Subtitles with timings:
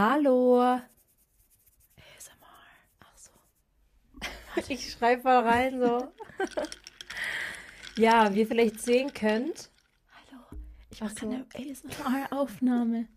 [0.00, 0.60] Hallo.
[0.60, 0.80] ASMR.
[3.00, 3.32] Ach so.
[4.68, 6.12] Ich schreibe mal rein so.
[7.96, 9.72] ja, wie ihr vielleicht sehen könnt.
[10.12, 10.40] Hallo.
[10.90, 11.26] Ich Ach mache so.
[11.26, 13.08] eine ASMR-Aufnahme.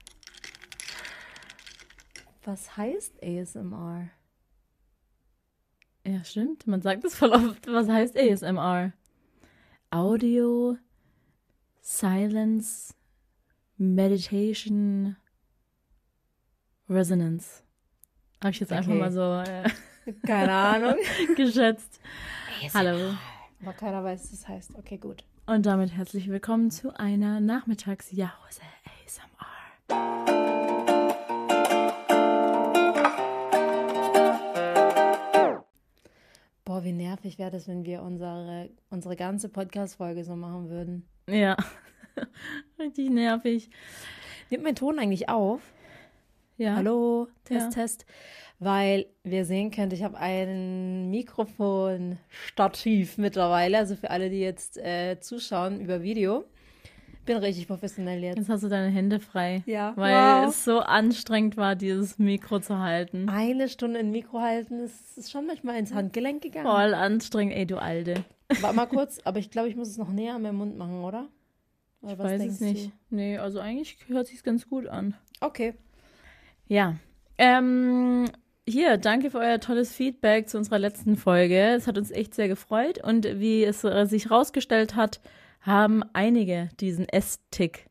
[2.45, 4.09] Was heißt ASMR?
[6.03, 6.65] Ja, stimmt.
[6.65, 7.67] Man sagt es voll oft.
[7.67, 8.91] Was heißt ASMR?
[9.91, 10.79] Audio,
[11.79, 12.95] Silence,
[13.77, 15.15] Meditation,
[16.91, 17.63] Resonance.
[18.43, 18.99] Habe ich jetzt einfach Okay.
[18.99, 19.21] mal so
[19.51, 19.69] äh,
[20.25, 20.95] Keine Ahnung.
[21.35, 21.99] geschätzt.
[22.73, 23.13] Hallo.
[23.61, 24.75] Aber keiner weiß, was das heißt.
[24.77, 25.23] Okay, gut.
[25.45, 28.61] Und damit herzlich willkommen zu einer Nachmittagsjause
[29.05, 30.31] ASMR.
[36.65, 41.05] Boah, wie nervig wäre das, wenn wir unsere, unsere ganze Podcast-Folge so machen würden.
[41.27, 41.57] Ja.
[42.79, 43.69] Richtig nervig.
[44.49, 45.61] Nimmt mein Ton eigentlich auf?
[46.61, 46.75] Ja.
[46.75, 47.81] Hallo, Test, Ja.
[47.81, 48.05] Test.
[48.59, 53.79] Weil wir sehen könnt, ich habe ein Mikrofonstativ mittlerweile.
[53.79, 56.43] Also für alle, die jetzt äh, zuschauen über Video.
[57.25, 58.37] Bin richtig professionell jetzt.
[58.37, 59.63] Jetzt hast du deine Hände frei.
[59.65, 59.93] Ja.
[59.95, 60.49] Weil Wow.
[60.49, 63.27] es so anstrengend war, dieses Mikro zu halten.
[63.29, 66.65] Eine Stunde in Mikro halten, das ist schon manchmal ins Handgelenk gegangen.
[66.67, 68.23] Voll anstrengend, ey, du Alte.
[68.59, 71.03] Warte mal kurz, aber ich glaube, ich muss es noch näher an meinen Mund machen,
[71.03, 71.27] oder?
[72.01, 72.91] Oder Ich weiß es nicht.
[73.11, 75.15] Nee, also eigentlich hört sich's ganz gut an.
[75.39, 75.45] Du?
[75.47, 75.73] Okay.
[76.71, 76.95] Ja.
[77.37, 78.29] Ähm,
[78.65, 81.59] hier, danke für euer tolles Feedback zu unserer letzten Folge.
[81.75, 83.03] Es hat uns echt sehr gefreut.
[83.03, 85.19] Und wie es äh, sich rausgestellt hat,
[85.59, 87.89] haben einige diesen Esstick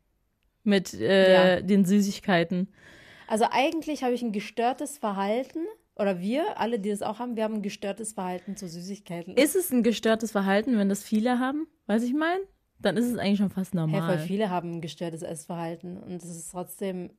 [0.64, 1.60] mit äh, Ja.
[1.60, 2.68] den Süßigkeiten.
[3.28, 5.58] Also eigentlich habe ich ein gestörtes Verhalten,
[5.96, 9.36] oder wir, alle, die das auch haben, wir haben ein gestörtes Verhalten zu Süßigkeiten.
[9.36, 11.66] Ist es ein gestörtes Verhalten, wenn das viele haben?
[11.86, 12.38] Weiß ich mein?
[12.78, 14.16] Dann ist es eigentlich schon fast Hey, normal.
[14.16, 17.10] voll viele haben ein gestörtes Essverhalten und es ist trotzdem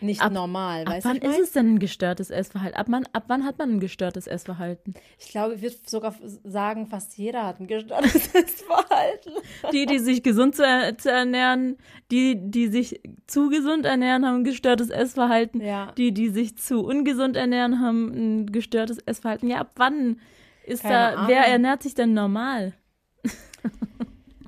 [0.00, 1.08] nicht Ab- normal, Ab weißt du?
[1.08, 1.32] wann ich mein?
[1.32, 2.76] ist es denn ein gestörtes Essverhalten?
[2.78, 4.94] Ab, man, ab wann hat man ein gestörtes Essverhalten?
[5.18, 9.32] Ich glaube, ich würde sogar sagen, fast jeder hat ein gestörtes Essverhalten.
[9.72, 11.76] Die, die sich gesund zu, er- zu ernähren,
[12.10, 15.60] die, die sich zu gesund ernähren, haben ein gestörtes Essverhalten.
[15.60, 15.92] Ja.
[15.96, 18.12] Die, die sich zu ungesund ernähren, haben
[18.42, 19.48] ein gestörtes Essverhalten.
[19.48, 20.20] Ja, ab wann
[20.64, 21.52] ist Keine da, wer Ahnung.
[21.52, 22.74] ernährt sich denn normal?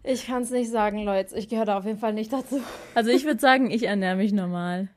[0.05, 1.37] Ich kann es nicht sagen, Leute.
[1.37, 2.61] Ich gehöre da auf jeden Fall nicht dazu.
[2.95, 4.89] Also ich würde sagen, ich ernähre mich normal.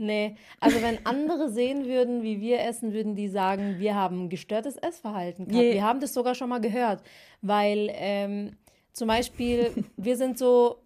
[0.00, 4.76] Nee, also wenn andere sehen würden, wie wir essen, würden die sagen, wir haben gestörtes
[4.76, 5.62] Essverhalten gehabt.
[5.62, 7.02] Je- Wir haben das sogar schon mal gehört,
[7.42, 8.56] weil ähm,
[8.94, 10.76] zum Beispiel, wir sind so,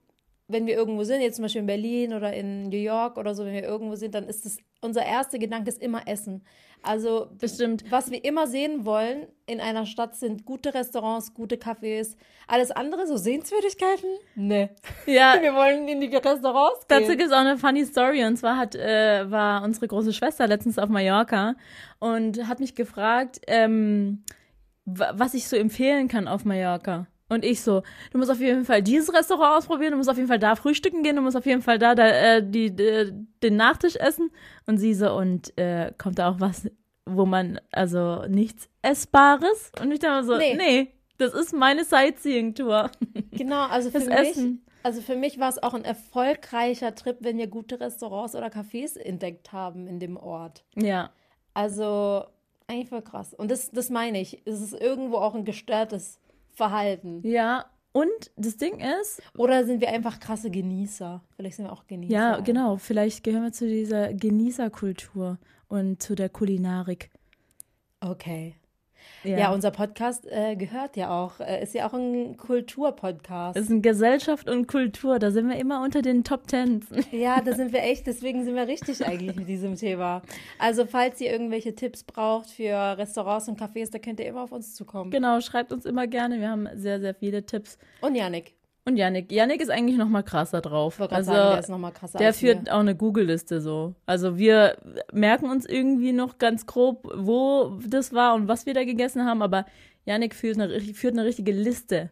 [0.47, 3.44] wenn wir irgendwo sind, jetzt zum Beispiel in Berlin oder in New York oder so,
[3.47, 6.44] wenn wir irgendwo sind, dann ist das, unser erster Gedanke ist immer Essen.
[6.82, 7.82] Also Bestimmt.
[7.91, 12.15] was wir immer sehen wollen in einer Stadt sind gute Restaurants, gute Cafés.
[12.47, 14.10] Alles andere, so Sehenswürdigkeiten?
[14.34, 14.69] Nee.
[15.06, 17.16] Ja, Wir wollen in die Restaurants Dazu gehen.
[17.16, 18.22] gibt es auch eine funny Story.
[18.25, 21.54] Und zwar hat, äh, war unsere große Schwester letztens auf Mallorca
[22.00, 24.22] und hat mich gefragt, ähm,
[24.84, 27.06] wa- was ich so empfehlen kann auf Mallorca.
[27.34, 30.28] Und ich so, du musst auf jeden Fall dieses Restaurant ausprobieren, du musst auf jeden
[30.28, 33.12] Fall da frühstücken gehen, du musst auf jeden Fall da, da äh, die, äh,
[33.43, 34.31] den Nachtisch essen.
[34.67, 36.71] Und sie so, und äh, kommt da auch was,
[37.06, 39.72] wo man, also nichts Essbares?
[39.83, 40.55] Und ich dachte so, Nee.
[40.56, 42.91] nee, das ist meine Sightseeing-Tour.
[43.33, 44.65] Genau, also für Das mich, Essen.
[44.83, 48.99] also für mich war es auch ein erfolgreicher Trip, wenn wir gute Restaurants oder Cafés
[48.99, 50.65] entdeckt haben in dem Ort.
[50.77, 51.11] Ja.
[51.53, 52.25] Also
[52.66, 53.34] eigentlich voll krass.
[53.34, 54.43] Und das, das meine ich.
[54.47, 56.19] Es ist irgendwo auch ein gestörtes
[56.54, 57.20] Verhalten.
[57.26, 61.22] Ja, und das Ding ist, Oder sind wir einfach krasse Genießer?
[61.37, 62.12] Vielleicht sind wir auch Genießer.
[62.12, 62.76] Ja, genau.
[62.76, 65.38] Vielleicht gehören wir zu dieser Genießerkultur
[65.69, 67.10] und zu der Kulinarik.
[68.00, 68.56] Okay.
[69.24, 73.56] Ja, unser Podcast äh, gehört ja auch, äh, ist ja auch ein Kulturpodcast.
[73.56, 75.18] es ist eine Gesellschaft und Kultur.
[75.18, 76.86] Da sind wir immer unter den Top Tens.
[77.10, 80.22] Ja, da sind wir echt, deswegen sind wir richtig eigentlich mit diesem Thema.
[80.58, 84.52] Also, falls ihr irgendwelche Tipps braucht für Restaurants und Cafés, da könnt ihr immer auf
[84.52, 85.10] uns zukommen.
[85.10, 86.41] Genau, schreibt uns immer gerne.
[86.41, 87.78] Wir haben sehr, sehr viele Tipps.
[88.00, 88.54] Und Janik,
[88.87, 89.33] Und Yannick.
[89.33, 91.00] Yannick ist eigentlich noch mal krasser drauf.
[91.00, 92.75] Also, sagen, der ist nochmal krasser der führt wir.
[92.75, 93.95] auch eine Google-Liste so.
[94.05, 94.77] Also wir
[95.13, 99.41] merken uns irgendwie noch ganz grob, wo das war und was wir da gegessen haben,
[99.41, 99.65] aber
[100.04, 102.10] Yannick führt eine, führt eine richtige Liste,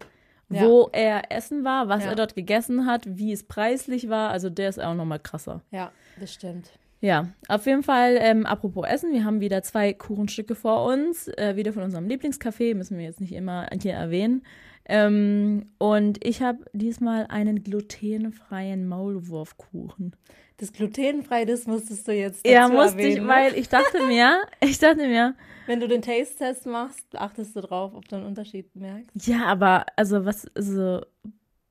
[0.48, 0.62] Ja.
[0.66, 2.10] wo er essen war, was Ja.
[2.10, 4.30] er dort gegessen hat, wie es preislich war.
[4.30, 5.60] Also der ist auch noch mal krasser.
[5.72, 6.70] Ja, das stimmt.
[7.02, 11.54] Ja, auf jeden Fall, ähm, apropos Essen, wir haben wieder zwei Kuchenstücke vor uns, äh,
[11.56, 14.42] wieder von unserem Lieblingscafé, müssen wir jetzt nicht immer hier erwähnen.
[14.86, 20.16] Ähm, und ich habe diesmal einen glutenfreien Maulwurfkuchen.
[20.56, 23.32] Das glutenfrei, das musstest du jetzt Ja, dazu musste ich, erwähnen, ne?
[23.32, 25.34] weil ich dachte mir, ich dachte mir,
[25.66, 29.26] Wenn du den Taste-Test machst, achtest du drauf, ob du einen Unterschied merkst.
[29.26, 31.00] ja, aber also was, also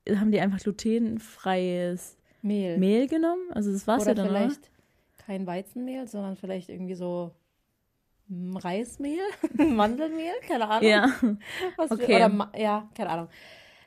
[0.09, 2.77] haben die einfach glutenfreies Mehl.
[2.77, 3.51] Mehl genommen?
[3.51, 4.39] Also das war's Oder ja dann, oder?
[4.39, 4.71] vielleicht,
[5.25, 7.31] kein Weizenmehl, sondern vielleicht irgendwie so
[8.55, 9.19] Reismehl,
[9.53, 10.89] Mandelmehl, keine Ahnung.
[10.89, 11.13] Ja.
[11.77, 12.07] Was okay.
[12.07, 13.27] Wir, oder, ja, keine Ahnung.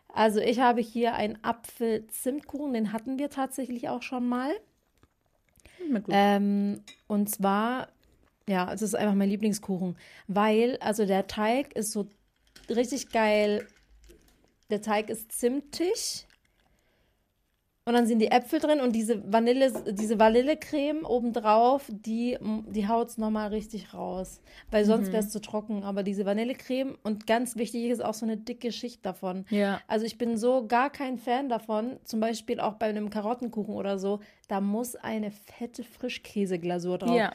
[0.08, 4.52] Also ich habe hier einen Apfel-Zimtkuchen, den hatten wir tatsächlich auch schon mal.
[6.08, 7.88] Ähm, und zwar,
[8.48, 9.96] ja, es ist einfach mein Lieblingskuchen,
[10.28, 12.06] weil, also der Teig ist so
[12.68, 13.66] richtig geil.
[14.70, 16.26] Der Teig ist zimtig.
[17.86, 23.08] Und dann sind die Äpfel drin und diese Vanille, diese Vanillecreme obendrauf, die, die haut
[23.08, 24.40] es nochmal richtig raus.
[24.70, 25.82] Weil sonst wäre es zu trocken.
[25.82, 29.44] Aber diese Vanillecreme und ganz wichtig ist auch so eine dicke Schicht davon.
[29.50, 29.80] ja.
[29.86, 33.98] Also ich bin so gar kein Fan davon, zum Beispiel auch bei einem Karottenkuchen oder
[33.98, 37.16] so, da muss eine fette Frischkäseglasur drauf.
[37.16, 37.32] Ja.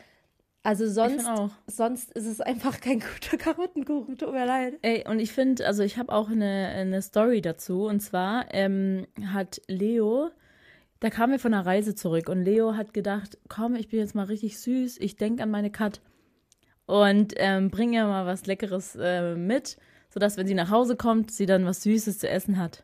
[0.64, 1.26] Also sonst,
[1.68, 4.76] sonst ist es einfach kein guter Karottenkuchen, tut mir leid.
[4.82, 7.86] Ey, und ich finde, also ich habe auch eine, eine Story dazu.
[7.86, 10.30] Und zwar ähm, hat Leo,
[11.00, 14.16] da kamen wir von einer Reise zurück und Leo hat gedacht, komm, ich bin jetzt
[14.16, 16.02] mal richtig süß, ich denke an meine Kat
[16.86, 19.78] und ähm, bring ihr mal was Leckeres äh, mit,
[20.10, 22.84] sodass, wenn sie nach Hause kommt, sie dann was Süßes zu essen hat.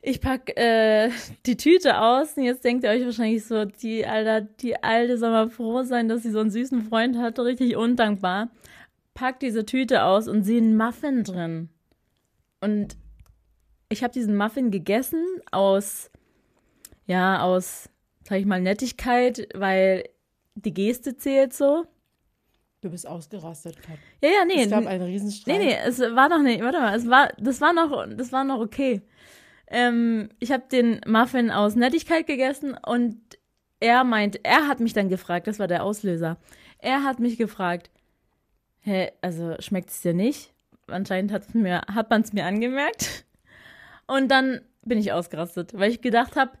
[0.00, 1.10] Ich pack äh,
[1.46, 5.30] die Tüte aus und jetzt denkt ihr euch wahrscheinlich so, die Alter, die Alte soll
[5.30, 8.50] mal froh sein, dass sie so einen süßen Freund hat, richtig undankbar.
[9.14, 11.70] Pack diese Tüte aus und sehe einen Muffin drin.
[12.60, 12.96] Und
[13.88, 16.10] ich habe diesen Muffin gegessen aus,
[17.08, 17.88] ja, aus,
[18.22, 20.04] sag ich mal, Nettigkeit, weil
[20.54, 21.86] die Geste zählt so.
[22.80, 23.98] Du bist ausgerastet, Kat.
[24.22, 24.62] Ja, ja, nee.
[24.62, 25.58] Es gab einen Riesenstreit.
[25.58, 28.44] Nee, nee, es war noch nicht, warte mal, es war, das war noch, das war
[28.44, 29.02] noch okay.
[29.66, 33.18] Ähm, ich habe den Muffin aus Nettigkeit gegessen und
[33.80, 36.36] er meint, er hat mich dann gefragt, das war der Auslöser.
[36.78, 37.90] Er hat mich gefragt,
[38.80, 40.52] hä, also schmeckt es dir nicht?
[40.86, 43.24] Anscheinend hat's mir, hat man es mir angemerkt.
[44.06, 46.52] Und dann bin ich ausgerastet, weil ich gedacht habe,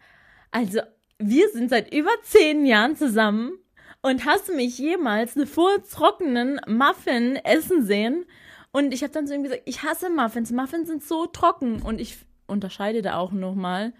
[0.50, 0.80] also
[1.18, 3.58] wir sind seit über zehn Jahren zusammen
[4.02, 8.24] und hast du mich jemals eine vortrockenen Muffin essen sehen?
[8.70, 10.52] Und ich habe dann zu ihm gesagt, ich hasse Muffins.
[10.52, 11.82] Muffins sind so trocken.
[11.82, 13.92] Und ich unterscheide da auch nochmal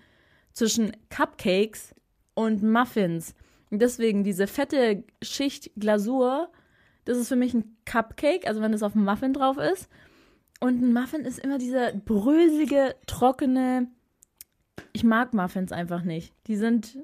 [0.52, 1.94] zwischen Cupcakes
[2.34, 3.34] und Muffins.
[3.70, 6.50] Und deswegen diese fette Schicht Glasur,
[7.04, 9.88] das ist für mich ein Cupcake, also wenn das auf dem Muffin drauf ist.
[10.60, 13.88] Und ein Muffin ist immer dieser bröselige, trockene.
[14.92, 16.32] Ich mag Muffins einfach nicht.
[16.46, 16.98] Die sind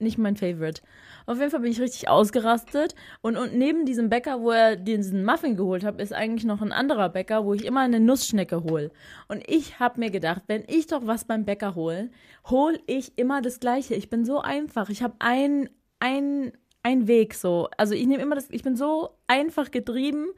[0.00, 0.82] nicht mein Favorite.
[1.26, 2.94] Auf jeden Fall bin ich richtig ausgerastet.
[3.20, 6.72] Und, und neben diesem Bäcker, wo er diesen Muffin geholt hat, ist eigentlich noch ein
[6.72, 8.90] anderer Bäcker, wo ich immer eine Nussschnecke hole.
[9.28, 12.10] Und ich habe mir gedacht, wenn ich doch was beim Bäcker hole,
[12.48, 13.94] hole ich immer das Gleiche.
[13.94, 14.88] Ich bin so einfach.
[14.88, 15.68] Ich habe ein,
[15.98, 16.52] ein,
[16.82, 17.68] ein Weg so.
[17.76, 20.28] Also ich nehme immer das, ich bin so einfach getrieben,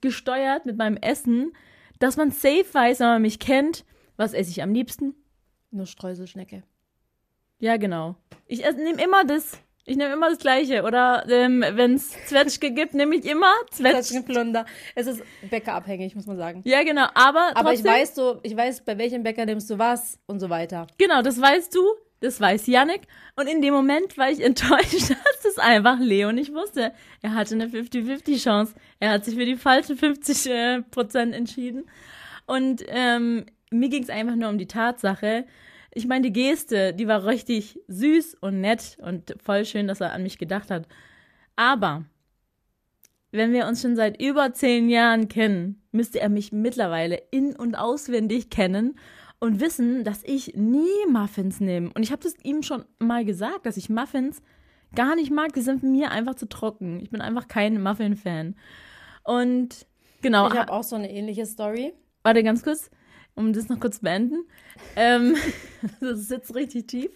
[0.00, 1.52] gesteuert mit meinem Essen,
[1.98, 3.84] dass man safe weiß, wenn man mich kennt,
[4.16, 5.14] was esse ich am liebsten?
[5.70, 6.62] Nur Streuselschnecke.
[7.58, 8.16] Ja, genau.
[8.46, 9.58] Ich nehme immer das.
[9.84, 10.82] Ich nehme immer das Gleiche.
[10.82, 14.02] Oder ähm, wenn es Zwetschge gibt, nehme ich immer Zwetschge.
[14.02, 14.66] Zwetschgenplunder.
[14.94, 16.62] Es ist bäckerabhängig, muss man sagen.
[16.64, 17.06] Ja, genau.
[17.14, 20.50] Aber, Aber ich weiß so, ich weiß, bei welchem Bäcker nimmst du was und so
[20.50, 20.86] weiter.
[20.98, 21.80] Genau, das weißt du.
[22.20, 23.02] Das weiß Yannick.
[23.36, 26.92] Und in dem Moment war ich enttäuscht, dass das einfach Leo nicht wusste.
[27.22, 28.74] Er hatte eine 50-50-Chance.
[29.00, 31.90] Er hat sich für die falschen 50 äh, Prozent entschieden.
[32.46, 35.46] Und ähm, mir ging es einfach nur um die Tatsache.
[35.92, 40.12] Ich meine, die Geste, die war richtig süß und nett und voll schön, dass er
[40.12, 40.86] an mich gedacht hat.
[41.56, 42.04] Aber
[43.32, 47.74] wenn wir uns schon seit über zehn Jahren kennen, müsste er mich mittlerweile in- und
[47.76, 48.98] auswendig kennen
[49.38, 51.90] und wissen, dass ich nie Muffins nehme.
[51.94, 54.42] Und ich habe das ihm schon mal gesagt, dass ich Muffins
[54.94, 55.52] gar nicht mag.
[55.54, 57.00] Die sind mir einfach zu trocken.
[57.00, 58.56] Ich bin einfach kein Muffin-Fan.
[59.24, 59.86] Und
[60.22, 61.92] genau, Ich habe auch so eine ähnliche Story.
[62.22, 62.90] warte ganz kurz,
[63.40, 64.44] um das noch kurz zu beenden.
[64.96, 65.36] Ähm,
[66.00, 67.10] das sitzt richtig tief.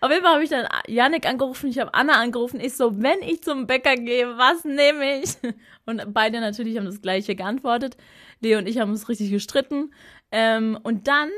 [0.00, 2.60] Auf jeden Fall habe ich dann Janik angerufen, ich habe Anna angerufen.
[2.60, 5.36] Ich so, wenn ich zum Bäcker gehe, was nehme ich?
[5.86, 7.96] Und beide natürlich haben das gleiche geantwortet.
[8.40, 9.92] Leo und ich haben uns richtig gestritten.
[10.30, 11.28] Ähm, und dann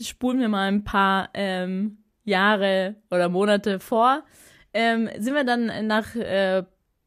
[0.00, 4.24] spulen wir mal ein paar ähm, Jahre oder Monate vor.
[4.74, 6.64] Ähm, sind wir dann nach äh,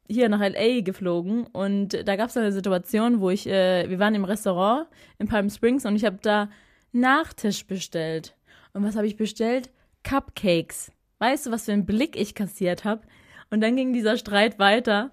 [0.08, 4.14] hier nach LA geflogen und da gab es eine Situation, wo ich, äh, wir waren
[4.14, 4.86] im Restaurant
[5.18, 6.48] in Palm Springs und ich habe da
[6.96, 8.34] Nachtisch bestellt.
[8.72, 9.70] Und was habe ich bestellt?
[10.02, 10.92] Cupcakes.
[11.18, 13.02] Weißt du, was für einen Blick ich kassiert habe?
[13.50, 15.12] Und dann ging dieser Streit weiter.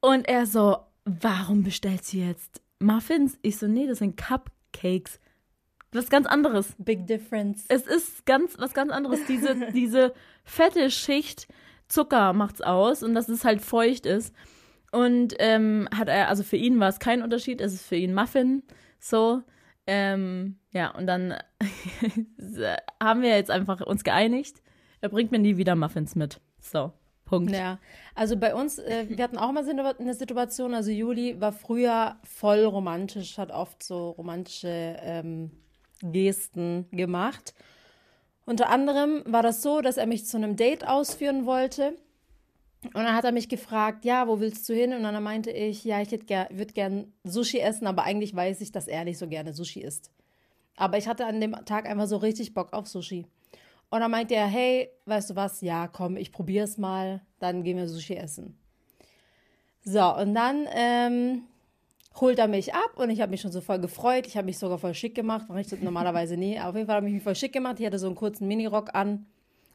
[0.00, 0.76] Und er so,
[1.06, 3.38] warum bestellst du jetzt Muffins?
[3.40, 5.20] Ich so, nee, das sind Cupcakes.
[5.92, 6.74] Was ganz anderes.
[6.76, 7.64] Big difference.
[7.68, 9.20] Es ist ganz was ganz anderes.
[9.26, 10.12] Diese, diese
[10.44, 11.48] fette Schicht
[11.90, 14.34] Zucker macht's aus und dass es halt feucht ist.
[14.92, 18.14] Und ähm, hat er, also für ihn war es kein Unterschied, es ist für ihn
[18.14, 18.62] Muffin.
[18.98, 19.42] So.
[19.86, 21.34] Ähm, ja, und dann
[23.02, 24.62] haben wir jetzt einfach uns geeinigt.
[25.00, 26.40] Er bringt mir nie wieder Muffins mit.
[26.60, 26.92] So,
[27.24, 27.52] Punkt.
[27.52, 27.78] Ja,
[28.14, 32.64] also bei uns, äh, wir hatten auch mal eine Situation, also Juli war früher voll
[32.64, 35.50] romantisch, hat oft so romantische ähm,
[36.02, 37.54] Gesten gemacht.
[38.50, 41.94] Unter anderem war das so, dass er mich zu einem Date ausführen wollte.
[42.82, 44.92] Und dann hat er mich gefragt, ja, wo willst du hin?
[44.92, 48.72] Und dann meinte ich, ja, ich ger würde gern Sushi essen, aber eigentlich weiß ich,
[48.72, 50.10] dass er nicht so gerne Sushi isst.
[50.74, 53.24] Aber ich hatte an dem Tag einfach so richtig Bock auf Sushi.
[53.88, 55.60] Und dann meinte er, hey, weißt du was?
[55.60, 58.58] Ja, komm, ich probiere es mal, dann gehen wir Sushi essen.
[59.84, 61.42] So, und dann ähm,
[62.18, 64.26] holt er mich ab und ich habe mich schon so voll gefreut.
[64.26, 66.58] Ich habe mich sogar voll schick gemacht, mache ich das normalerweise nie.
[66.58, 67.76] Aber auf jeden Fall habe ich mich voll schick gemacht.
[67.78, 69.26] Ich hatte so einen kurzen Minirock an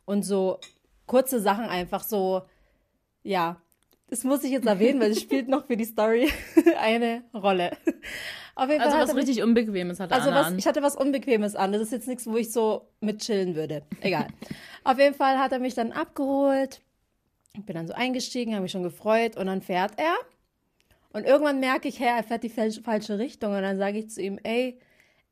[0.05, 0.59] und so
[1.07, 2.41] kurze Sachen einfach so,
[3.23, 3.61] ja,
[4.07, 6.29] das muss ich jetzt erwähnen, weil es spielt noch für die Story
[6.79, 7.71] eine Rolle.
[8.53, 10.59] Auf jeden Fall Also hat was mich- richtig Unbequemes hatte also Anna was, an.
[10.59, 11.71] ich hatte was Unbequemes an.
[11.71, 13.83] Das ist jetzt nichts, wo ich so mit chillen würde.
[14.01, 14.27] Egal.
[14.83, 16.81] Auf jeden Fall hat er mich dann abgeholt.
[17.53, 20.13] Ich bin dann so eingestiegen, habe mich schon gefreut und dann fährt er.
[21.15, 23.53] Und irgendwann merke ich, hey, er fährt die falsche, Richtung.
[23.53, 24.77] Und dann sage ich zu ihm, ey,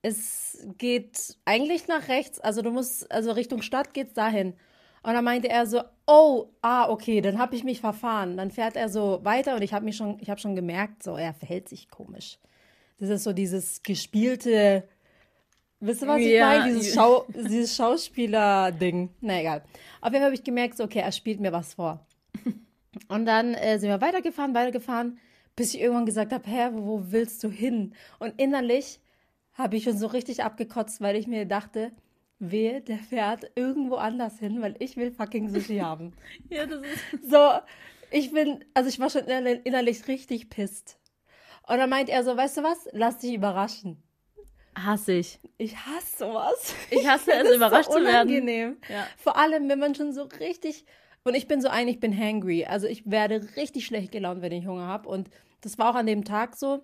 [0.01, 2.39] es geht eigentlich nach rechts.
[2.39, 4.53] Also du musst, also Richtung Stadt geht's dahin.
[5.03, 8.37] Und dann meinte er so, oh, ah, okay, dann habe ich mich verfahren.
[8.37, 11.17] Dann fährt er so weiter und ich habe mich schon, ich habe schon gemerkt, so
[11.17, 12.39] er verhält sich komisch.
[12.99, 14.87] Das ist so dieses gespielte,
[15.81, 16.47] wisst ihr, was ich Ja.
[16.47, 16.73] meine?
[16.75, 19.09] Dieses, Schau, dieses Schauspieler-Ding.
[19.19, 19.63] Na egal.
[19.99, 22.07] Auf jeden Fall habe ich gemerkt, so, okay, er spielt mir was vor.
[23.09, 25.19] Und dann äh, sind wir weitergefahren, weitergefahren,
[25.55, 27.93] bis ich irgendwann gesagt habe, hä, wo, wo willst du hin?
[28.19, 28.99] Und innerlich
[29.53, 31.91] habe ich schon so richtig abgekotzt, weil ich mir dachte,
[32.39, 36.13] wehe, der fährt irgendwo anders hin, weil ich will fucking Sushi haben.
[36.49, 37.51] ja, das ist So,
[38.11, 40.97] ich bin, also ich war schon innerlich, richtig pisst.
[41.67, 44.01] Und dann meint er so, weißt du was, lass dich überraschen.
[44.77, 45.39] hasse ich.
[45.57, 46.75] Ich hasse sowas.
[46.89, 48.27] Ich hasse es, Das ist überrascht so zu werden.
[48.29, 48.77] unangenehm.
[48.89, 49.07] Ja.
[49.17, 50.83] Vor allem, wenn man schon so richtig.
[51.23, 52.65] Und ich bin so ein, ich bin hangry.
[52.65, 55.07] Also ich werde richtig schlecht gelaunt, wenn ich Hunger habe.
[55.09, 55.29] Und
[55.61, 56.83] das war auch an dem Tag so.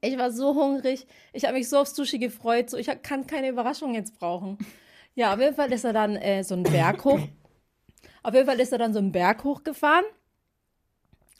[0.00, 1.06] Ich war so hungrig.
[1.32, 2.70] Ich habe mich so auf Sushi gefreut.
[2.70, 4.58] So, ich kann keine Überraschung jetzt brauchen.
[5.14, 7.20] Ja, auf jeden Fall ist er dann äh, so einen Berg hoch.
[8.22, 10.04] Auf jeden Fall ist er dann so einen Berg hochgefahren.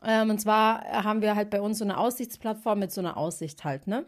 [0.03, 3.65] Ähm, und zwar haben wir halt bei uns so eine Aussichtsplattform mit so einer Aussicht
[3.65, 4.07] halt, ne?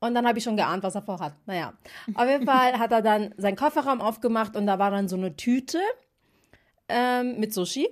[0.00, 1.32] Und dann habe ich schon geahnt, was er vorhat.
[1.46, 1.72] Naja,
[2.14, 5.34] auf jeden Fall hat er dann seinen Kofferraum aufgemacht und da war dann so eine
[5.36, 5.78] Tüte
[6.88, 7.88] ähm, mit Sushi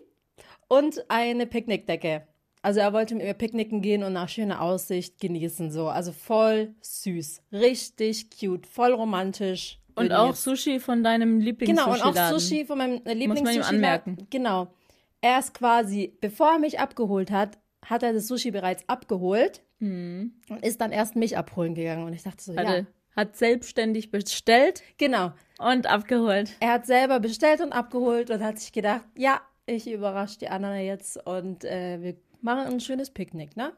[0.69, 2.27] und eine Picknickdecke.
[2.65, 5.89] Also er wollte mit mir picknicken gehen und nach schöner Aussicht genießen so.
[5.89, 9.81] Also voll süß, richtig cute, voll romantisch.
[9.95, 12.39] Und auch jetzt- Sushi von deinem Genau, und auch.
[12.39, 14.27] Sushi von meinem äh, Muss man ihm lieblings anmerken.
[14.31, 14.73] Genau.
[15.21, 20.61] Er ist quasi, bevor er mich abgeholt hat, hat er das Sushi bereits abgeholt und
[20.63, 22.05] ist dann erst mich abholen gegangen.
[22.05, 25.33] Und ich dachte so, ja, Hatte, hat selbstständig bestellt genau.
[25.63, 26.53] Und abgeholt.
[26.61, 30.81] Er hat selber bestellt und abgeholt und hat sich gedacht, ja, ich überrasche die Anna
[30.81, 33.73] jetzt und äh, wir machen ein schönes Picknick, ne?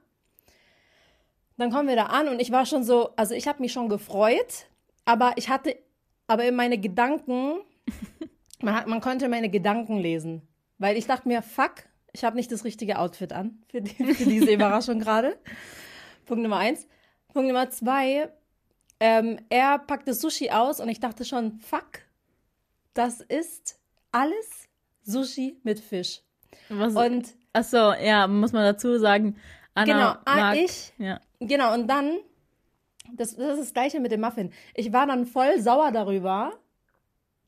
[1.56, 3.88] Dann kommen wir da an und ich war schon so, also ich habe mich schon
[3.88, 4.66] gefreut,
[5.04, 5.76] aber ich hatte,
[6.26, 7.58] aber in meine Gedanken,
[8.62, 10.42] man, hat, man konnte meine Gedanken lesen,
[10.78, 11.74] weil ich dachte mir, fuck,
[12.12, 15.36] ich habe nicht das richtige Outfit an für, die, für diese Überraschung gerade.
[16.26, 16.86] Punkt Nummer eins.
[17.32, 18.32] Punkt Nummer zwei,
[19.00, 22.00] ähm, er packt das Sushi aus und ich dachte schon, fuck,
[22.94, 23.78] das ist
[24.12, 24.68] alles
[25.02, 26.22] Sushi mit Fisch.
[26.68, 29.36] Was, Und ach so, ja, muss man dazu sagen.
[29.74, 31.20] Anna genau, ah, mag, ich, Ja.
[31.40, 32.18] genau, und dann,
[33.12, 34.52] das, das ist das gleiche mit dem Muffin.
[34.74, 36.52] Ich war dann voll sauer darüber,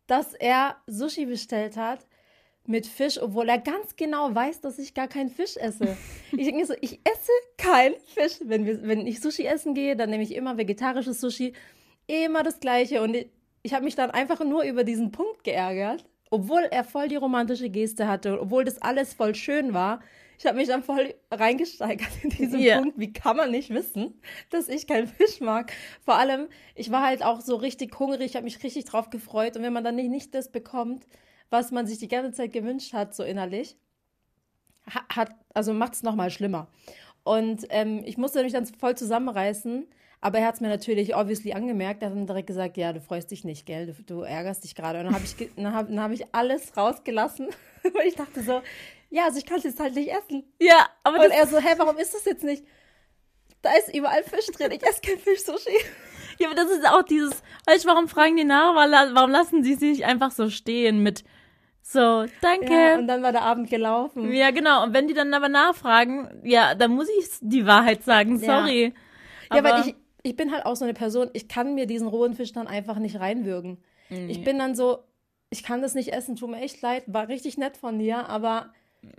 [0.07, 2.01] dass er Sushi bestellt hat
[2.69, 5.97] mit Fisch, obwohl er ganz genau weiß, dass ich gar keinen Fisch esse.
[6.33, 8.39] Ich denke mir so, ich esse keinen Fisch.
[8.45, 11.53] Wenn, wir, wenn ich Sushi essen gehe, dann nehme ich immer vegetarisches Sushi.
[12.07, 13.03] Immer das Gleiche.
[13.03, 13.29] Und ich,
[13.63, 17.71] ich habe mich dann einfach nur über diesen Punkt geärgert, obwohl er voll die romantische
[17.71, 20.01] Geste hatte, obwohl das alles voll schön war.
[20.39, 22.81] Ich habe mich dann voll reingesteigert in diesen Ja.
[22.81, 22.99] Punkt.
[22.99, 24.21] Wie kann man nicht wissen,
[24.51, 25.73] dass ich keinen Fisch mag?
[26.05, 29.57] Vor allem, ich war halt auch so richtig hungrig, ich habe mich richtig drauf gefreut.
[29.57, 31.07] Und wenn man dann nicht, nicht das bekommt,
[31.51, 33.77] was man sich die ganze Zeit gewünscht hat, so innerlich,
[34.93, 36.69] ha- hat, also macht es nochmal schlimmer.
[37.25, 39.87] Und ähm, ich musste mich dann voll zusammenreißen,
[40.21, 42.03] aber er hat es mir natürlich obviously angemerkt.
[42.03, 44.75] Er hat dann direkt gesagt, ja, du freust dich nicht, gell, du, du ärgerst dich
[44.75, 44.99] gerade.
[45.01, 47.49] Und dann habe ich, dann hab, dann hab ich alles rausgelassen,
[47.95, 48.63] weil ich dachte so,
[49.11, 50.45] ja, also ich kann es jetzt halt nicht essen.
[50.61, 52.65] Ja, aber Und er so, hä, warum ist das jetzt nicht?
[53.63, 55.77] Da ist überall Fisch drin, ich esse kein Fisch-Sushi.
[56.39, 58.75] ja, aber das ist auch dieses, weißt du, warum fragen die nach?
[58.75, 61.25] Warum lassen sie sich einfach so stehen mit
[61.89, 62.73] so, danke.
[62.73, 64.31] Ja, Ja, und dann war der Abend gelaufen.
[64.31, 64.83] genau.
[64.83, 68.59] Und wenn die dann aber nachfragen, ja, dann muss ich die Wahrheit sagen, Ja.
[68.61, 68.93] sorry.
[69.53, 72.09] Ja, Aber- weil ich, ich bin halt auch so eine Person, ich kann mir diesen
[72.09, 73.79] rohen Fisch dann einfach nicht reinwürgen.
[74.09, 74.99] Ich bin dann so,
[75.51, 78.73] ich kann das nicht essen, tut mir echt leid, war richtig nett von dir, aber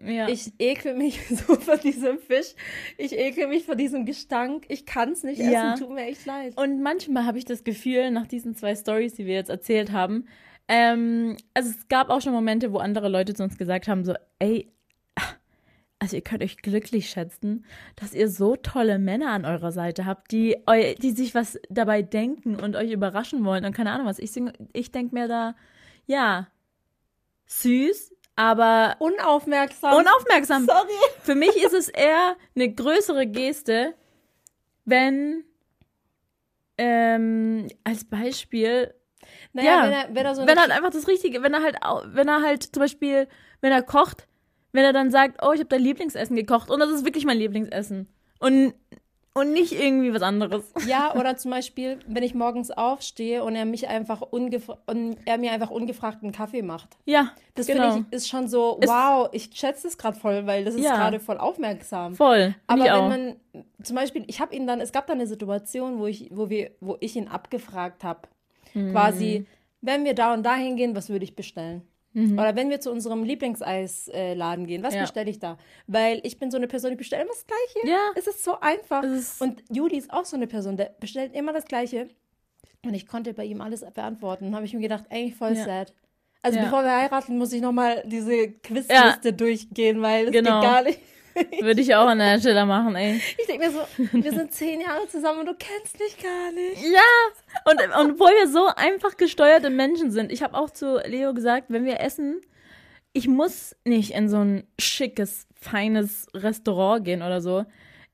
[0.06, 0.28] Ja.
[0.28, 2.54] ich ekel mich so vor diesem Fisch.
[2.98, 4.66] Ich ekel mich vor diesem Gestank.
[4.68, 5.74] Ich kann es nicht Ja.
[5.74, 6.54] essen, tut mir echt leid.
[6.58, 10.28] Und manchmal habe ich das Gefühl, nach diesen zwei Stories, die wir jetzt erzählt haben,
[10.68, 14.14] ähm, also es gab auch schon Momente, wo andere Leute zu uns gesagt haben, so,
[14.40, 14.72] ey,
[16.00, 20.32] also ihr könnt euch glücklich schätzen, dass ihr so tolle Männer an eurer Seite habt,
[20.32, 20.56] die,
[21.02, 24.20] die sich was dabei denken und euch überraschen wollen und keine Ahnung was.
[24.20, 25.56] Ich, sing- ich denke mir da,
[26.06, 26.48] ja,
[27.48, 29.96] süß, aber Unaufmerksam.
[29.96, 30.66] unaufmerksam.
[30.66, 30.94] Sorry.
[31.24, 33.96] Für mich ist es eher eine größere Geste,
[34.86, 35.44] wenn
[36.78, 38.94] ähm, als Beispiel,
[39.54, 39.84] Naja, Ja.
[39.86, 42.28] wenn er, wenn er so wenn er halt einfach das Richtige, wenn er halt, wenn
[42.28, 43.28] er halt zum Beispiel,
[43.62, 44.28] wenn er kocht,
[44.74, 47.38] wenn er dann sagt, oh, ich habe dein Lieblingsessen gekocht und das ist wirklich mein
[47.38, 48.08] Lieblingsessen
[48.40, 48.74] und
[49.34, 50.74] und nicht irgendwie was anderes.
[50.88, 55.38] Ja, oder zum Beispiel, wenn ich morgens aufstehe und er mich einfach ungefra und er
[55.38, 56.98] mir einfach ungefragt einen Kaffee macht.
[57.06, 57.92] Ja, Das genau.
[57.94, 60.96] finde ich ist schon so, wow, ich schätze es gerade voll, weil das ist Ja.
[60.98, 62.16] gerade voll aufmerksam.
[62.16, 62.56] voll.
[62.66, 63.10] Aber wenn auch.
[63.10, 63.36] man
[63.84, 66.72] zum Beispiel, ich habe ihn dann, es gab dann eine Situation, wo ich, wo wir,
[66.80, 68.22] wo ich ihn abgefragt habe,
[68.74, 68.92] Mhm.
[68.92, 69.46] quasi,
[69.82, 71.82] wenn wir da und da hingehen, was würde ich bestellen?
[72.14, 72.40] Mhm.
[72.40, 75.02] Oder wenn wir zu unserem Lieblingseis-Laden gehen, was Ja.
[75.02, 75.58] bestelle ich da?
[75.88, 77.88] Weil ich bin so eine Person, die bestellt immer das Gleiche.
[77.88, 78.12] Ja.
[78.16, 79.04] Es ist so einfach.
[79.04, 82.08] Ist- und Juli ist auch so eine Person, der bestellt immer das Gleiche.
[82.86, 84.56] Und ich konnte bei ihm alles beantworten.
[84.56, 85.66] habe ich mir gedacht, eigentlich voll Ja.
[85.66, 85.94] sad.
[86.42, 86.66] Also Ja.
[86.66, 90.62] bevor wir heiraten, muss ich nochmal diese Quizliste durchgehen, weil es Genau.
[90.62, 91.00] geht gar nicht.
[91.62, 93.22] Würde ich auch an der Stelle machen, ey.
[93.38, 93.80] Ich denke mir so,
[94.12, 96.82] wir sind zehn Jahre zusammen und du kennst mich gar nicht.
[96.82, 100.32] Ja, und, und obwohl wir so einfach gesteuerte Menschen sind.
[100.32, 102.42] Ich habe auch zu Leo gesagt, wenn wir essen,
[103.14, 107.66] ich muss nicht in so ein schickes, feines Restaurant gehen oder so.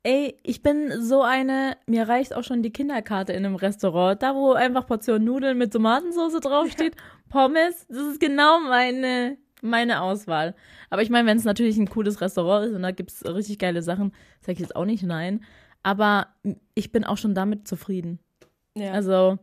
[0.04, 4.22] Ey, ich bin so eine, mir reicht auch schon die Kinderkarte in einem Restaurant.
[4.22, 6.96] Da, wo einfach Portion Nudeln mit Tomatensauce draufsteht,
[7.30, 10.56] Pommes, das ist genau meine, meine Auswahl.
[10.90, 13.82] Aber ich meine, wenn es natürlich ein cooles Restaurant ist und da gibt's richtig geile
[13.82, 15.44] Sachen, sage ich jetzt auch nicht nein.
[15.82, 16.28] Aber
[16.76, 18.20] ich bin auch schon damit zufrieden.
[18.76, 19.38] Ja, Also,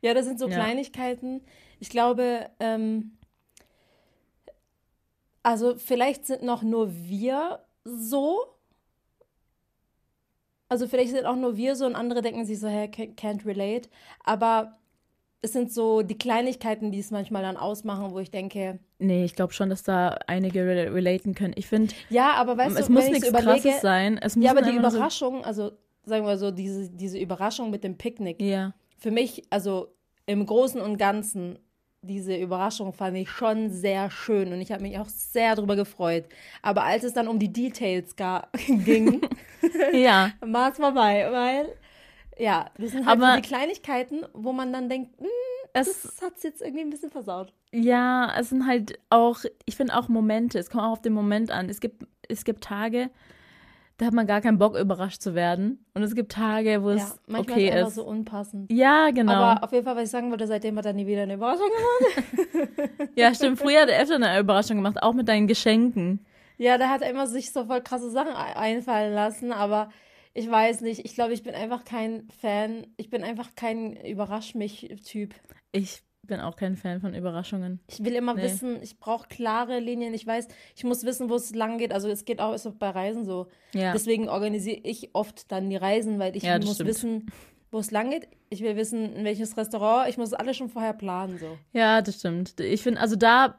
[0.00, 0.54] ja das sind so Ja.
[0.54, 1.42] Kleinigkeiten.
[1.80, 3.12] Ich glaube, ähm,
[5.42, 8.38] also vielleicht sind noch nur wir so.
[10.68, 13.88] Also vielleicht sind auch nur wir so und andere denken sich so, ca- can't relate.
[14.24, 14.76] Aber
[15.40, 19.34] es sind so die Kleinigkeiten, die es manchmal dann ausmachen, wo ich denke, nee, ich
[19.34, 21.54] glaube schon, dass da einige rel relaten können.
[21.56, 24.18] Ich finde, ja, aber weißt es du, muss wenn ich nichts so überlege, Krasses sein.
[24.18, 25.72] Es muss ja, aber die Überraschung, also
[26.04, 28.74] sagen wir so, diese, diese Überraschung mit dem Picknick, So, ja.
[28.98, 29.94] für mich, also
[30.26, 31.58] im Großen und Ganzen,
[32.02, 36.24] diese Überraschung fand ich schon sehr schön und ich habe mich auch sehr darüber gefreut.
[36.62, 38.14] Aber als es dann um die Details
[38.66, 39.20] ging,
[39.92, 41.68] Ja, war es vorbei, weil,
[42.38, 45.26] ja, das sind halt Aber- so die Kleinigkeiten, wo man dann denkt, "Hm,
[45.74, 47.52] es, das hat es jetzt irgendwie ein bisschen versaut.
[47.72, 51.50] ja, es sind halt auch, ich finde auch Momente, es kommt auch auf den Moment
[51.50, 51.68] an.
[51.68, 53.10] Es gibt, es gibt Tage,
[53.98, 55.84] da hat man gar keinen Bock, überrascht zu werden.
[55.92, 57.94] Und es gibt Tage, wo Ja, es manchmal okay ist es einfach ist.
[57.96, 58.72] so unpassend.
[58.72, 59.32] Ja, genau.
[59.34, 61.66] Aber auf jeden Fall, was ich sagen wollte, seitdem hat er nie wieder eine Überraschung
[62.38, 63.10] gemacht.
[63.16, 63.58] ja, stimmt.
[63.58, 66.24] Früher hat er öfter eine Überraschung gemacht, auch mit deinen Geschenken.
[66.58, 69.90] Ja, da hat er immer sich so voll krasse Sachen ei- einfallen lassen, aber
[70.38, 71.04] ich weiß nicht.
[71.04, 72.86] Ich glaube, ich bin einfach kein Fan.
[72.96, 75.34] Ich bin einfach kein Überrasch mich-Typ.
[75.72, 77.80] Ich bin auch kein Fan von Überraschungen.
[77.88, 78.42] Ich will immer Nee.
[78.42, 80.12] wissen, ich brauche klare Linien.
[80.14, 80.46] Ich weiß,
[80.76, 81.92] ich muss wissen, wo es lang geht.
[81.92, 83.48] Also es geht auch, ist auch bei Reisen so.
[83.74, 83.92] Ja.
[83.92, 86.90] Deswegen organisiere ich oft dann die Reisen, weil ich Ja, muss stimmt.
[86.90, 87.32] wissen,
[87.70, 88.28] wo es lang geht.
[88.50, 90.08] Ich will wissen, in welches Restaurant.
[90.08, 91.38] Ich muss alles schon vorher planen.
[91.38, 91.56] So.
[91.72, 92.60] Ja, das stimmt.
[92.60, 93.58] Ich finde, also da,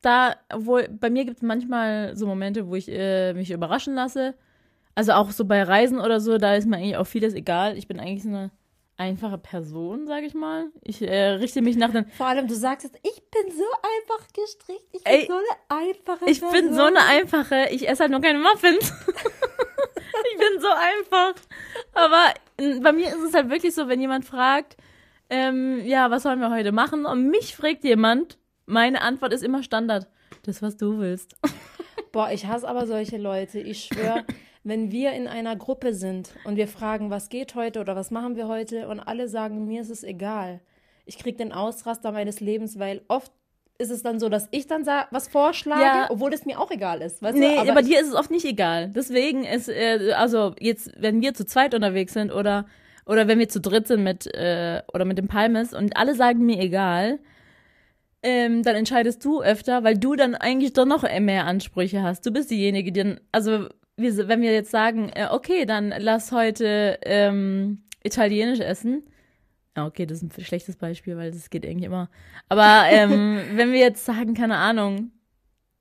[0.00, 4.34] da, obwohl, bei mir gibt es manchmal so Momente, wo ich äh, mich überraschen lasse.
[4.94, 7.76] Also auch so bei Reisen oder so, da ist mir eigentlich auch vieles egal.
[7.76, 8.50] Ich bin eigentlich so eine
[8.96, 10.66] einfache Person, sage ich mal.
[10.82, 12.06] Ich äh, richte mich nach den.
[12.10, 14.88] Vor allem, du sagst jetzt, ich bin so einfach gestrickt.
[14.92, 18.20] Ich bin Ey, so eine einfache Ich bin so eine einfache, ich esse halt nur
[18.20, 18.92] keine Muffins.
[19.08, 21.34] ich bin so einfach.
[21.92, 22.34] Aber
[22.82, 24.76] bei mir ist es halt wirklich so, wenn jemand fragt,
[25.30, 27.06] ähm, ja, was sollen wir heute machen?
[27.06, 30.06] Und mich fragt jemand, meine Antwort ist immer Standard.
[30.44, 31.36] Das, was du willst.
[32.12, 33.58] Boah, ich hasse aber solche Leute.
[33.60, 34.24] Ich schwöre,
[34.64, 38.34] wenn wir in einer Gruppe sind und wir fragen, was geht heute oder was machen
[38.34, 40.60] wir heute und alle sagen, mir ist es egal.
[41.06, 43.30] Ich krieg den Ausraster meines Lebens, weil oft
[43.76, 46.06] ist es dann so, dass ich dann was vorschlage, Ja.
[46.08, 47.22] obwohl es mir auch egal ist.
[47.22, 47.70] Weißt Nee, du?
[47.70, 48.88] aber, dir ist es oft nicht egal.
[48.94, 52.66] Deswegen ist, äh, also jetzt, wenn wir zu zweit unterwegs sind oder,
[53.04, 56.46] oder wenn wir zu dritt sind mit, äh, oder mit dem Palmes und alle sagen
[56.46, 57.18] mir egal,
[58.22, 62.24] ähm, dann entscheidest du öfter, weil du dann eigentlich doch noch mehr Ansprüche hast.
[62.24, 66.32] Du bist diejenige, die dann, also wir, wenn wir jetzt sagen, äh, okay, dann lass
[66.32, 69.04] heute ähm, italienisch essen,
[69.76, 72.10] Ja, okay, das ist ein schlechtes Beispiel, weil das geht irgendwie immer.
[72.48, 75.10] Aber ähm, wenn wir jetzt sagen, keine Ahnung,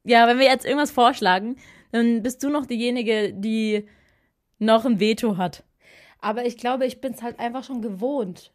[0.03, 1.57] ja, wenn wir jetzt irgendwas vorschlagen,
[1.91, 3.87] dann bist du noch diejenige, die
[4.59, 5.63] noch ein Veto hat.
[6.19, 8.51] Aber ich glaube, ich bin es halt einfach schon gewohnt.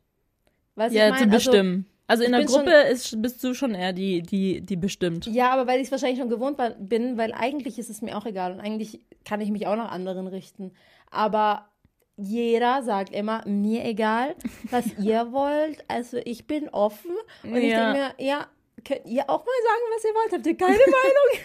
[0.74, 1.86] Weißt ja, zu bestimmen.
[1.86, 5.26] Also, also in der Gruppe ist, bist du schon eher die, die, die bestimmt.
[5.26, 8.26] Ja, aber weil ich es wahrscheinlich schon gewohnt bin, weil eigentlich ist es mir auch
[8.26, 10.72] egal und eigentlich kann ich mich auch nach anderen richten.
[11.10, 11.68] Aber
[12.16, 14.34] jeder sagt immer, mir egal,
[14.70, 15.84] was ihr wollt.
[15.86, 17.12] Also ich bin offen.
[17.44, 17.92] Und ich Ja.
[17.92, 18.46] denke mir, ja,
[18.84, 20.32] könnt ihr auch mal sagen, was ihr wollt?
[20.32, 21.44] Habt ihr keine Meinung?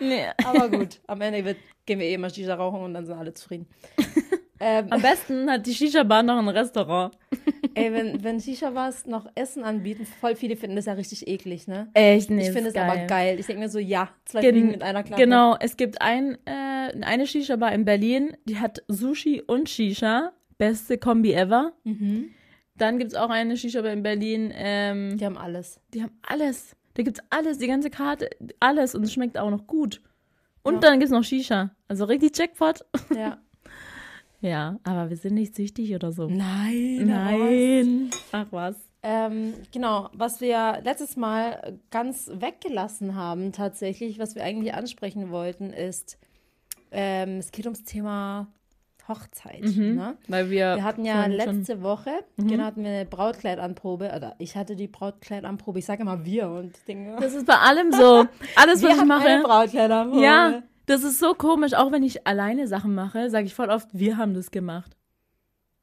[0.00, 0.26] Nee.
[0.44, 3.32] Aber gut, am Ende wird, gehen wir eh mal Shisha rauchen und dann sind alle
[3.34, 3.66] zufrieden.
[4.62, 7.14] ähm, Am besten hat die Shisha-Bar noch ein Restaurant.
[7.74, 11.88] ey, wenn, wenn Shisha-Bars noch Essen anbieten, voll viele finden das ja richtig eklig, ne?
[11.94, 13.38] Echt, nee, ich finde es aber geil.
[13.40, 15.20] Ich denke mir so, ja, zwei Gen- Fliegen mit einer Klappe.
[15.22, 20.32] Genau, es gibt ein, äh, eine Shisha-Bar in Berlin, die hat Sushi und Shisha.
[20.58, 21.72] Beste Kombi ever.
[21.82, 22.30] Mhm.
[22.76, 25.80] Dann gibt es auch eine Shisha-Bar in Berlin, ähm, Die haben alles.
[25.92, 26.76] die haben alles.
[26.94, 30.00] Da gibt's alles, die ganze Karte, alles und es schmeckt auch noch gut.
[30.62, 30.80] Und Ja.
[30.80, 31.74] dann gibt's noch Shisha.
[31.88, 32.84] Also richtig Jackpot.
[33.14, 33.38] Ja.
[34.42, 36.26] Ja, aber wir sind nicht süchtig oder so.
[36.28, 37.04] Nein.
[37.06, 38.10] Nein.
[38.32, 38.74] Ach was.
[39.04, 45.72] Ähm, genau, was wir letztes Mal ganz weggelassen haben, tatsächlich, was wir eigentlich ansprechen wollten,
[45.72, 46.18] ist,
[46.92, 48.46] ähm, es geht ums Thema
[49.08, 49.62] Hochzeit.
[49.62, 49.96] Mhm.
[49.96, 50.16] Ne?
[50.28, 54.36] Weil wir, Wir hatten ja vorhin schon- letzte Woche, genau, hatten wir eine Brautkleidanprobe, oder
[54.38, 58.26] ich hatte die Brautkleidanprobe, ich sage immer wir und denke, Das ist bei allem so.
[58.54, 59.26] Alles, wir was ich mache.
[59.26, 60.22] eine Brautkleidanprobe.
[60.24, 61.74] Ja, das ist so komisch.
[61.74, 64.96] Auch wenn ich alleine Sachen mache, sage ich voll oft, wir haben das gemacht.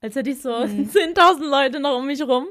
[0.02, 2.48] Als hätte ich so 10.000 Leute noch um mich rum.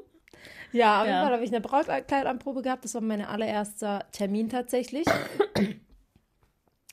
[0.72, 1.24] Ja, auf jeden Ja.
[1.24, 2.84] Fall habe ich eine Brautkleidanprobe gehabt.
[2.84, 5.06] Das war mein allererster Termin tatsächlich.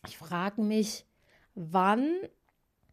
[0.08, 1.04] Ich frage mich,
[1.56, 2.12] wann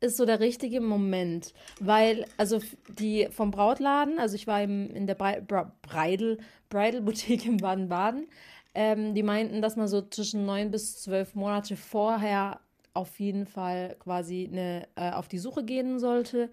[0.01, 1.53] ist so der richtige Moment?
[1.79, 6.39] Weil, also die vom Brautladen, also ich war im, in der Bridal,
[6.71, 8.29] Bridal Boutique in Baden-Baden,
[8.75, 12.61] ähm, die meinten, dass man so zwischen neun bis zwölf Monate vorher
[12.95, 16.51] auf jeden Fall quasi eine, äh, auf die Suche gehen sollte,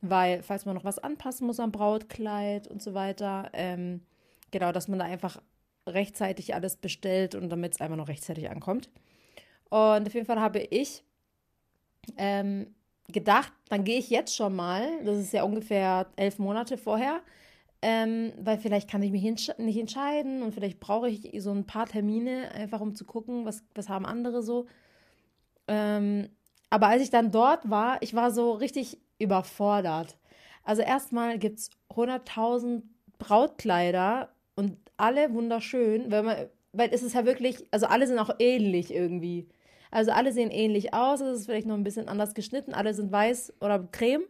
[0.00, 4.00] weil falls man noch was anpassen muss am Brautkleid und so weiter, ähm,
[4.50, 5.40] genau, dass man da einfach
[5.86, 8.88] rechtzeitig alles bestellt und damit es einfach noch rechtzeitig ankommt.
[9.68, 11.02] Und auf jeden Fall habe ich
[12.16, 12.74] ähm,
[13.08, 17.20] gedacht, dann gehe ich jetzt schon mal, das ist ja ungefähr elf Monate vorher,
[17.82, 21.86] ähm, weil vielleicht kann ich mich nicht entscheiden und vielleicht brauche ich so ein paar
[21.86, 24.66] Termine, einfach um zu gucken, was, was haben andere so.
[25.66, 26.28] Ähm,
[26.70, 30.16] aber als ich dann dort war, ich war so richtig überfordert.
[30.64, 32.82] Also erstmal gibt es 100.000
[33.18, 36.36] Brautkleider und alle wunderschön, weil, man,
[36.72, 39.48] weil es ist ja wirklich, also alle sind auch ähnlich irgendwie.
[39.90, 43.10] Also alle sehen ähnlich aus, es ist vielleicht noch ein bisschen anders geschnitten, alle sind
[43.12, 44.22] weiß oder creme.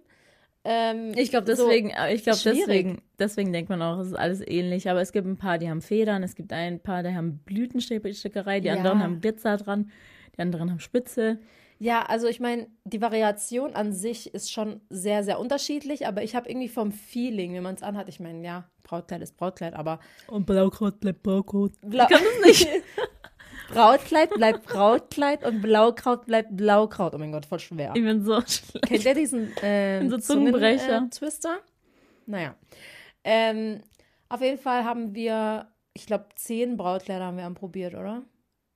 [0.64, 4.14] Ähm, Ich glaube so deswegen, äh, ich glaube deswegen, deswegen denkt man auch, es ist
[4.14, 4.88] alles ähnlich.
[4.88, 8.60] Aber es gibt ein paar, die haben Federn, es gibt ein paar, die haben Blütenstickerei,
[8.60, 8.74] die Ja.
[8.74, 9.90] anderen haben Glitzer dran,
[10.36, 11.38] die anderen haben Spitze.
[11.78, 16.36] Ja, also ich meine, die Variation an sich ist schon sehr, sehr unterschiedlich, aber ich
[16.36, 19.98] habe irgendwie vom Feeling, wenn man es anhat, ich meine, ja, Brautkleid ist Brautkleid, aber
[20.28, 21.72] Und Blaukraut bleibt Blaukraut.
[21.80, 22.68] Blau kann das nicht.
[23.72, 27.14] Brautkleid bleibt Brautkleid und Blaukraut bleibt Blaukraut.
[27.14, 27.92] Oh mein Gott, voll schwer.
[27.94, 28.82] Ich bin so schlecht.
[28.82, 31.04] Kennt ihr diesen äh, so Zungenbrecher.
[31.06, 31.58] Äh, Twister?
[32.26, 32.54] Naja.
[33.24, 33.80] Ähm,
[34.28, 38.22] auf jeden Fall haben wir, ich glaube, zehn Brautkleider haben wir anprobiert, oder?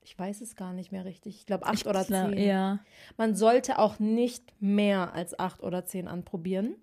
[0.03, 1.37] Ich weiß es gar nicht mehr richtig.
[1.37, 2.39] Ich glaube, acht oder Klar, zehn.
[2.39, 2.79] Ja.
[3.17, 6.77] Man sollte auch nicht mehr als acht oder zehn anprobieren,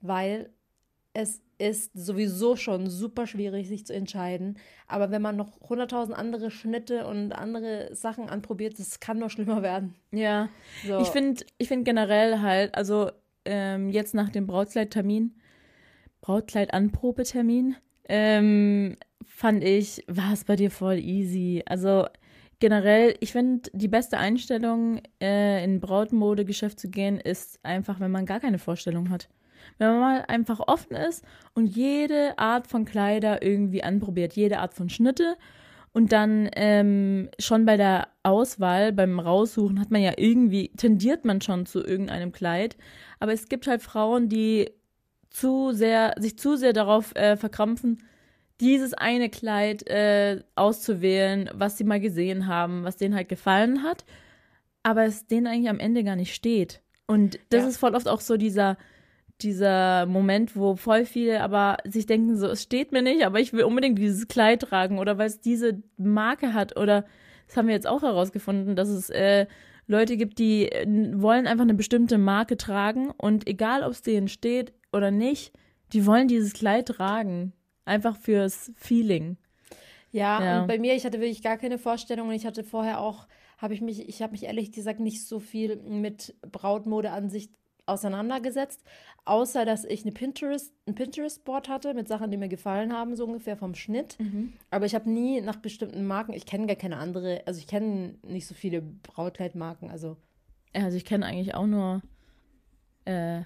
[0.00, 0.50] weil
[1.20, 4.58] es ist sowieso schon super schwierig, sich zu entscheiden.
[4.86, 9.62] Aber wenn man noch 100.000 andere Schnitte und andere Sachen anprobiert, das kann nur schlimmer
[9.62, 9.94] werden.
[10.10, 10.48] Ja.
[10.86, 11.00] So.
[11.00, 13.10] Ich finde ich find generell halt, also
[13.44, 15.34] ähm, jetzt nach dem Brautkleidtermin,
[16.22, 17.76] Brautkleidanprobetermin,
[18.08, 21.62] ähm, fand ich, war es bei dir voll easy.
[21.66, 22.06] Also
[22.58, 28.26] generell, ich finde, die beste Einstellung, äh, in Brautmodegeschäft zu gehen, ist einfach, wenn man
[28.26, 29.28] gar keine Vorstellung hat.
[29.78, 34.74] Wenn man mal einfach offen ist und jede Art von Kleider irgendwie anprobiert, jede Art
[34.74, 35.36] von Schnitte
[35.92, 41.40] und dann ähm, schon bei der Auswahl, beim Raussuchen, hat man ja irgendwie, tendiert man
[41.40, 42.76] schon zu irgendeinem Kleid.
[43.18, 44.70] Aber es gibt halt Frauen, die
[45.30, 48.02] zu sehr, sich zu sehr darauf äh, verkrampfen,
[48.60, 54.04] dieses eine Kleid äh, auszuwählen, was sie mal gesehen haben, was denen halt gefallen hat,
[54.82, 56.82] aber es denen eigentlich am Ende gar nicht steht.
[57.06, 57.68] Und das Ja.
[57.68, 58.76] ist voll oft auch so dieser,
[59.42, 63.52] dieser Moment, wo voll viele aber sich denken, so, es steht mir nicht, aber ich
[63.52, 67.04] will unbedingt dieses Kleid tragen oder weil es diese Marke hat oder
[67.46, 69.46] das haben wir jetzt auch herausgefunden, dass es äh,
[69.86, 70.86] Leute gibt, die äh,
[71.20, 75.52] wollen einfach eine bestimmte Marke tragen und egal, ob es denen steht oder nicht,
[75.92, 77.52] die wollen dieses Kleid tragen.
[77.84, 79.36] Einfach fürs Feeling.
[80.12, 80.60] Ja, Ja.
[80.60, 83.26] und bei mir, ich hatte wirklich gar keine Vorstellung und ich hatte vorher auch,
[83.58, 87.50] habe ich mich, ich habe mich ehrlich gesagt nicht so viel mit Brautmode an sich
[87.90, 88.82] auseinandergesetzt,
[89.24, 93.24] außer dass ich eine Pinterest, ein Pinterest-Board hatte mit Sachen, die mir gefallen haben, so
[93.26, 94.16] ungefähr vom Schnitt.
[94.70, 98.14] Aber ich habe nie nach bestimmten Marken, ich kenne gar keine andere, also ich kenne
[98.22, 100.16] nicht so viele Brautkleidmarken, also
[100.74, 102.00] Ja, Also ich kenne eigentlich auch nur
[103.04, 103.42] äh,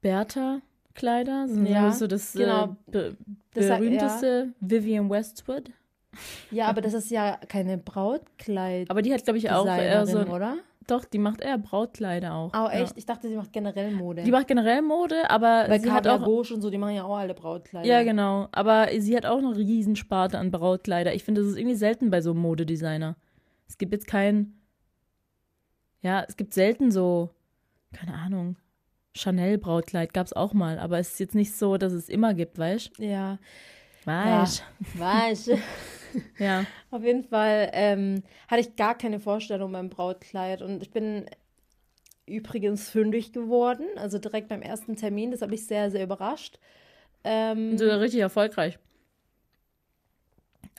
[0.00, 1.42] Bertha-Kleider.
[1.46, 2.64] Das sind Ja, so das genau.
[2.64, 3.16] äh, be
[3.52, 5.70] Das berühmteste Vivian Westwood.
[6.50, 8.90] ja, aber das ist ja keine Brautkleid.
[8.90, 10.20] Aber die hat, glaube ich, auch eher so.
[10.20, 10.56] oder?
[10.86, 12.50] Doch, die macht eher Brautkleider auch.
[12.52, 12.70] Oh, Ja.
[12.82, 12.96] echt?
[12.96, 14.22] Ich dachte, sie macht generell Mode.
[14.22, 16.26] Die macht generell Mode, aber Weil sie hat Kaviar auch.
[16.26, 17.86] Gauche und so, die machen ja auch alle Brautkleider.
[17.86, 18.48] Ja, genau.
[18.52, 21.14] Aber sie hat auch eine Riesensparte an Brautkleider.
[21.14, 23.16] Ich finde, das ist irgendwie selten bei so einem Modedesigner.
[23.66, 24.54] Es gibt jetzt kein.
[26.02, 27.30] Ja, es gibt selten so.
[27.92, 28.56] Keine Ahnung.
[29.16, 32.58] Chanel-Brautkleid gab es auch mal, aber es ist jetzt nicht so, dass es immer gibt,
[32.58, 33.38] weißt Ja,
[34.04, 34.10] du?
[34.10, 34.62] Weißt
[34.94, 35.50] weiß.
[36.38, 36.64] Ja.
[36.90, 41.26] Auf jeden Fall ähm, hatte ich gar keine Vorstellung beim Brautkleid und ich bin
[42.26, 45.30] übrigens fündig geworden, also direkt beim ersten Termin.
[45.30, 46.58] Das hat mich sehr, sehr überrascht.
[47.22, 48.78] Ähm, So richtig erfolgreich.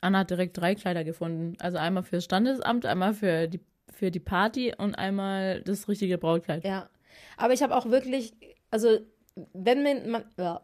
[0.01, 1.55] Anna hat direkt drei Kleider gefunden.
[1.59, 3.59] Also einmal fürs Standesamt, einmal für die,
[3.91, 6.63] für die Party und einmal das richtige Brautkleid.
[6.63, 6.89] Ja,
[7.37, 8.33] aber ich habe auch wirklich,
[8.71, 8.99] also
[9.53, 10.61] wenn man, man ja,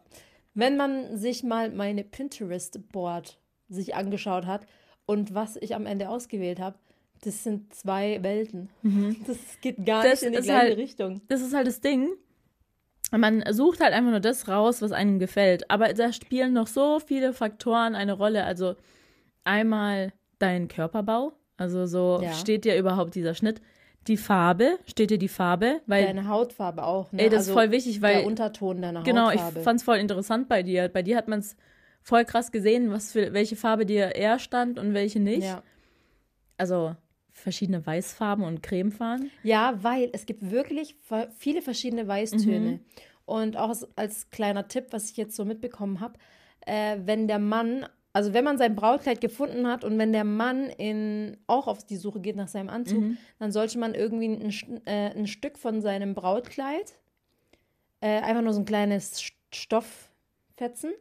[0.54, 3.38] wenn man sich mal meine Pinterest-Board
[3.72, 4.66] sich angeschaut hat
[5.06, 6.76] und was ich am Ende ausgewählt habe,
[7.22, 8.68] das sind zwei Welten.
[9.26, 10.08] Das geht gar Mhm.
[10.10, 11.20] Das nicht in die gleiche halt- Richtung.
[11.28, 12.10] Das ist halt das Ding.
[13.14, 15.70] Man sucht halt einfach nur das raus, was einem gefällt.
[15.70, 18.44] Aber da spielen noch so viele Faktoren eine Rolle.
[18.44, 18.74] Also
[19.44, 21.32] einmal dein Körperbau.
[21.58, 22.32] Also so Ja.
[22.32, 23.60] steht dir überhaupt dieser Schnitt.
[24.08, 25.80] Die Farbe, steht dir die Farbe?
[25.86, 27.22] Weil Deine Hautfarbe auch, ne?
[27.22, 29.60] Ey, das Also ist voll wichtig, weil der Unterton deiner Genau, ich Hautfarbe.
[29.60, 30.88] fand's voll interessant bei dir.
[30.88, 31.54] Bei dir hat man es
[32.02, 35.44] voll krass gesehen, was für welche Farbe dir eher stand und welche nicht.
[35.44, 35.62] ja.
[36.58, 36.94] Also
[37.32, 39.30] verschiedene Weißfarben und Cremefarben.
[39.42, 40.96] ja, weil es gibt wirklich
[41.36, 42.72] viele verschiedene Weißtöne.
[42.72, 42.80] Mhm.
[43.24, 46.18] Und auch als, als kleiner Tipp, was ich jetzt so mitbekommen habe,
[46.66, 50.66] äh, wenn der Mann, also wenn man sein Brautkleid gefunden hat und wenn der Mann
[50.68, 53.16] in, auch auf die Suche geht nach seinem Anzug, Mhm.
[53.38, 56.98] dann sollte man irgendwie ein, äh, ein Stück von seinem Brautkleid,
[58.00, 60.92] äh, einfach nur so ein kleines Stofffetzen,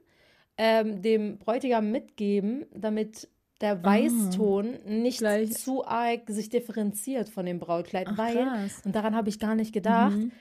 [0.63, 3.27] ähm, dem Bräutigam mitgeben, damit
[3.61, 5.37] der Weißton nicht Ah.
[5.37, 5.53] Gleich.
[5.53, 8.81] zu arg sich differenziert von dem Brautkleid, Ach, weil, krass.
[8.85, 10.31] und daran habe ich gar nicht gedacht, Mhm.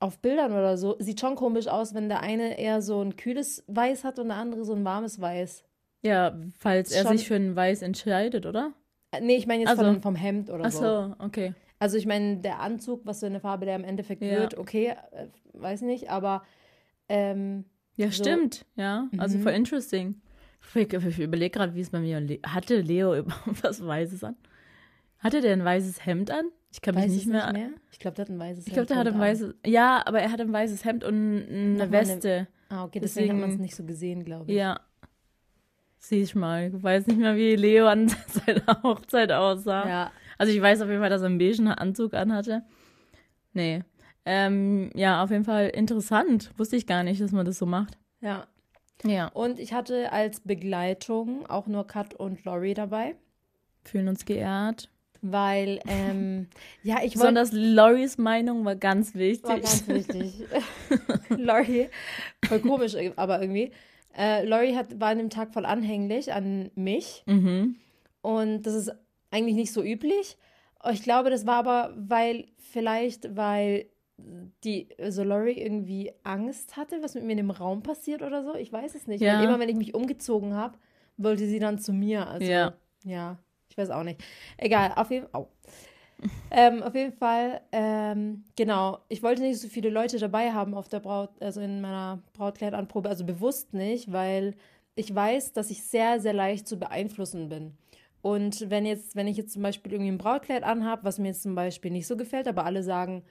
[0.00, 3.62] auf Bildern oder so, sieht schon komisch aus, wenn der eine eher so ein kühles
[3.68, 5.64] Weiß hat und der andere so ein warmes Weiß.
[6.02, 8.72] Ja, falls er Schon- sich für ein Weiß entscheidet, oder?
[9.12, 9.84] Äh, Nee, ich meine jetzt Ach so.
[9.84, 10.80] von, vom Hemd oder Ach so.
[10.80, 11.54] so, okay.
[11.78, 14.38] Also ich meine, der Anzug, was für eine Farbe der im Endeffekt Ja.
[14.40, 16.42] wird, okay, äh, weiß nicht, aber
[17.08, 17.64] ähm,
[17.96, 18.24] Ja, So.
[18.24, 18.64] stimmt.
[18.76, 19.42] Ja, also Mhm.
[19.42, 20.20] voll interesting.
[20.74, 24.36] Ich, ich überlege gerade, wie es bei mir Le hatte Leo überhaupt was Weißes an?
[25.18, 26.46] Hatte der ein weißes Hemd an?
[26.72, 27.52] Ich kann mich weiß nicht mehr.
[27.52, 27.70] nicht mehr.
[27.92, 29.28] Ich glaube, der hat ein weißes Ich glaube, der Hemd hatte ein an.
[29.28, 29.54] weißes.
[29.64, 32.48] Ja, aber er hatte ein weißes Hemd und eine Nochmal eine- Weste.
[32.68, 34.56] Ah, okay, deswegen, hat man es Deswegen- nicht so gesehen, glaube ich.
[34.56, 34.80] Ja.
[35.98, 36.72] Sieh ich mal.
[36.74, 39.88] Ich weiß nicht mehr, wie Leo an seiner Hochzeit aussah.
[39.88, 40.12] Ja.
[40.36, 42.62] Also ich weiß auf jeden Fall, dass er einen beigen Anzug anhatte.
[43.52, 43.84] Nee.
[44.26, 46.50] Ähm, ja, auf jeden Fall interessant.
[46.56, 47.98] Wusste ich gar nicht, dass man das so macht.
[48.20, 48.46] ja.
[49.02, 49.26] Ja.
[49.34, 53.16] Und ich hatte als Begleitung auch nur Kat und Lori dabei,
[53.82, 54.88] Fühlen uns geehrt.
[55.20, 56.46] weil, ähm,
[56.82, 59.48] ja, ich wollte Besonders Loris Meinung war ganz wichtig.
[59.48, 60.44] War ganz wichtig.
[61.28, 61.88] Laurie,
[62.46, 63.72] voll komisch, aber irgendwie.
[64.16, 67.24] Äh, Laurie hat, war an dem Tag voll anhänglich an mich.
[67.26, 67.76] mhm.
[68.22, 68.92] Und das ist
[69.30, 70.38] eigentlich nicht so üblich.
[70.90, 77.24] Ich glaube, das war aber, weil, vielleicht, weil die, Laurie irgendwie Angst hatte, was mit
[77.24, 78.54] mir in dem Raum passiert oder so.
[78.54, 79.20] Ich weiß es nicht.
[79.20, 79.38] Ja.
[79.38, 80.78] Weil immer, wenn ich mich umgezogen habe,
[81.16, 82.28] wollte sie dann zu mir.
[82.28, 82.74] Also, Ja.
[83.04, 84.22] ja, ich weiß auch nicht.
[84.56, 85.46] Egal, auf jeden Fall.
[86.50, 89.00] Ähm, auf jeden Fall, ähm, genau.
[89.08, 93.08] Ich wollte nicht so viele Leute dabei haben auf der Braut, also in meiner Brautkleidanprobe,
[93.08, 94.54] also bewusst nicht, weil
[94.94, 97.76] ich weiß, dass ich sehr, sehr leicht zu beeinflussen bin.
[98.22, 101.42] Und wenn jetzt, wenn ich jetzt zum Beispiel irgendwie ein Brautkleid anhabe, was mir jetzt
[101.42, 103.22] zum Beispiel nicht so gefällt, aber alle sagen,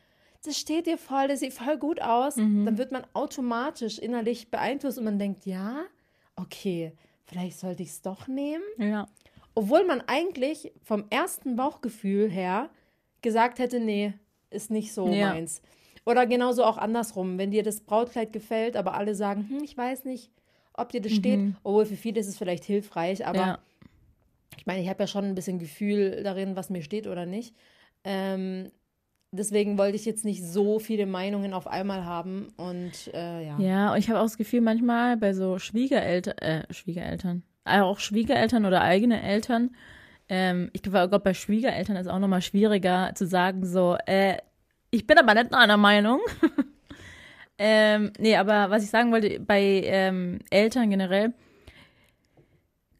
[0.43, 4.97] das steht dir voll, das sieht voll gut aus, dann wird man automatisch innerlich beeinflusst
[4.97, 5.83] und man denkt, ja,
[6.35, 6.91] okay,
[7.25, 8.63] vielleicht sollte ich es doch nehmen.
[8.77, 9.07] Ja.
[9.55, 12.69] Obwohl man eigentlich vom ersten Bauchgefühl her
[13.21, 14.13] gesagt hätte, nee,
[14.49, 15.29] ist nicht so Ja.
[15.29, 15.61] meins.
[16.05, 20.03] Oder genauso auch andersrum, wenn dir das Brautkleid gefällt, aber alle sagen, hm, ich weiß
[20.03, 20.31] nicht,
[20.73, 21.39] ob dir das steht.
[21.63, 23.59] Obwohl für viele ist es vielleicht hilfreich, aber ja.
[24.57, 27.55] ich meine, ich habe ja schon ein bisschen Gefühl darin, was mir steht oder nicht.
[28.03, 28.71] Ähm,
[29.33, 33.59] deswegen wollte ich jetzt nicht so viele Meinungen auf einmal haben und äh, ja.
[33.59, 37.99] Ja, und ich habe auch das Gefühl, manchmal bei so Schwiegereltern, äh, Schwiegereltern, äh, auch
[37.99, 39.71] Schwiegereltern oder eigene Eltern,
[40.29, 44.37] ähm, ich glaube, bei Schwiegereltern ist auch nochmal schwieriger zu sagen, so, äh,
[44.89, 46.21] ich bin aber nicht einer Meinung.
[47.57, 51.33] ähm, nee, aber was ich sagen wollte, bei ähm, Eltern generell,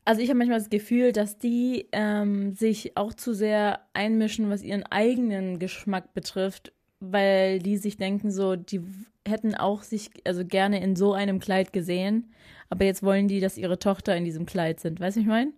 [0.06, 4.64] also ich habe manchmal das Gefühl, dass die ähm, sich auch zu sehr einmischen, was
[4.64, 8.82] ihren eigenen Geschmack betrifft, weil die sich denken so, die
[9.26, 12.34] hätten auch sich also gerne in so einem Kleid gesehen,
[12.70, 15.00] aber jetzt wollen die, dass ihre Tochter in diesem Kleid sind.
[15.00, 15.54] Weißt du, ich meine?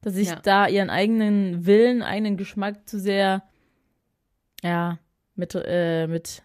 [0.00, 0.40] Dass sich ja.
[0.42, 3.42] da ihren eigenen Willen, eigenen Geschmack zu sehr,
[4.62, 4.98] ja,
[5.34, 6.42] mit, äh, mit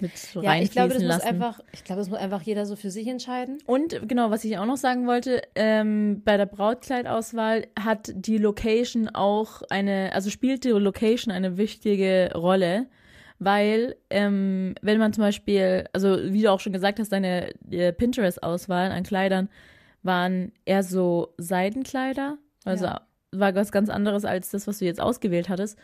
[0.00, 1.18] mit so ja, ich glaube, das lassen.
[1.18, 3.58] muss einfach, ich glaube, das muss einfach jeder so für sich entscheiden.
[3.66, 9.08] Und genau, was ich auch noch sagen wollte, ähm, bei der Brautkleidauswahl hat die Location
[9.08, 12.86] auch eine, also spielt die Location eine wichtige Rolle,
[13.38, 17.92] weil ähm, wenn man zum Beispiel, also wie du auch schon gesagt hast, deine äh,
[17.92, 19.48] Pinterest-Auswahl an Kleidern
[20.02, 23.06] waren eher so Seidenkleider, also ja.
[23.30, 25.78] war was ganz anderes als das, was du jetzt ausgewählt hattest.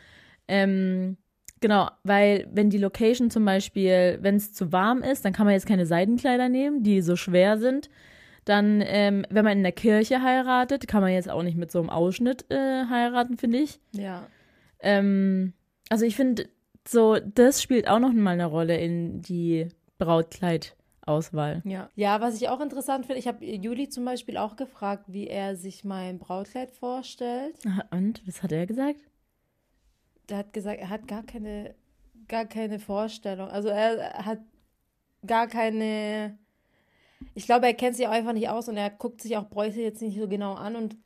[0.49, 1.17] Ähm,
[1.61, 5.55] Genau, weil wenn die Location zum Beispiel, wenn es zu warm ist, dann kann man
[5.55, 7.91] jetzt keine Seidenkleider nehmen, die so schwer sind.
[8.47, 11.79] Dann, ähm, wenn man in der Kirche heiratet, kann man jetzt auch nicht mit so
[11.79, 13.79] einem Ausschnitt äh, heiraten, finde ich.
[13.93, 14.27] Ja.
[14.81, 15.53] Ähm,
[15.91, 16.49] also ich finde,
[16.89, 19.69] so, das spielt auch noch mal eine Rolle in die
[19.99, 21.61] Brautkleidauswahl.
[21.67, 21.91] Ja.
[21.95, 25.57] ja, was ich auch interessant finde, ich habe Juli zum Beispiel auch gefragt, wie er
[25.57, 27.57] sich mein Brautkleid vorstellt.
[27.91, 29.01] Und was hat er gesagt?
[30.31, 31.75] Der hat gesagt, er hat gar keine,
[32.29, 33.49] gar keine Vorstellung.
[33.49, 34.41] Also er hat
[35.27, 36.39] gar keine.
[37.35, 39.83] Ich glaube, er kennt sich auch einfach nicht aus und er guckt sich auch Bräute
[39.83, 40.97] jetzt nicht so genau an und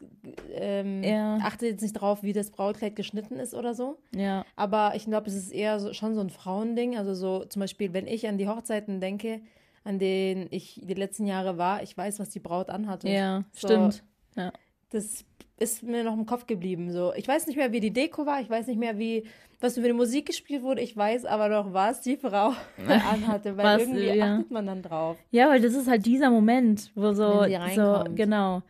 [0.53, 1.39] ähm, ja.
[1.39, 3.99] achtet jetzt nicht drauf, wie das Brautkleid geschnitten ist oder so.
[4.15, 4.45] Ja.
[4.55, 6.97] Aber ich glaube, es ist eher so, schon so ein Frauending.
[6.97, 9.41] Also so zum Beispiel, wenn ich an die Hochzeiten denke,
[9.83, 13.09] an denen ich die letzten Jahre war, ich weiß, was die Braut anhatte.
[13.09, 14.05] Ja, so, stimmt.
[14.37, 14.53] Ja.
[14.95, 15.25] Das
[15.59, 16.93] ist mir noch im Kopf geblieben.
[16.93, 19.25] So, ich weiß nicht mehr, wie die Deko war, ich weiß nicht mehr, wie
[19.59, 20.83] was für eine Musik gespielt wurde.
[20.83, 22.53] Ich weiß aber noch, was die Frau
[22.87, 24.35] anhatte, weil was, irgendwie ja.
[24.37, 25.17] achtet man dann drauf.
[25.33, 28.63] Ja, weil das ist halt dieser Moment, wo so, so genau.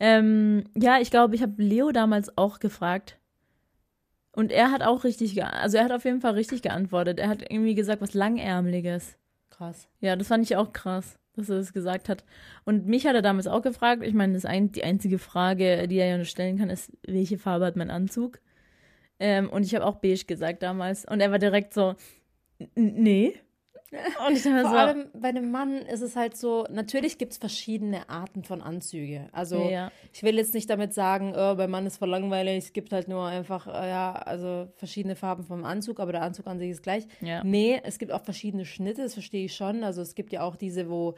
[0.00, 3.20] Ähm, ja, ich glaube, ich habe Leo damals auch gefragt.
[4.32, 7.20] Und er hat auch richtig, also er hat auf jeden Fall richtig geantwortet.
[7.20, 9.16] Er hat irgendwie gesagt, was langärmeliges.
[9.50, 9.86] Krass.
[10.00, 12.24] Ja, das fand ich auch krass dass er das gesagt hat.
[12.64, 14.02] Und mich hat er damals auch gefragt.
[14.02, 17.66] Ich meine, das ein, die einzige Frage, die er ja stellen kann, ist, welche Farbe
[17.66, 18.40] hat mein Anzug?
[19.20, 21.04] Ähm, und ich habe auch beige gesagt damals.
[21.04, 21.94] Und er war direkt so,
[22.74, 23.34] nee.
[24.26, 27.38] Und ich Vor so, allem bei einem Mann ist es halt so, natürlich gibt es
[27.38, 29.28] verschiedene Arten von Anzüge.
[29.32, 29.90] Also ja.
[30.12, 33.08] ich will jetzt nicht damit sagen, oh, beim Mann ist voll langweilig, es gibt halt
[33.08, 36.82] nur einfach, äh, ja, also verschiedene Farben vom Anzug, aber der Anzug an sich ist
[36.82, 37.06] gleich.
[37.20, 37.42] Ja.
[37.44, 39.84] Nee, es gibt auch verschiedene Schnitte, das verstehe ich schon.
[39.84, 41.14] Also es gibt ja auch diese, wo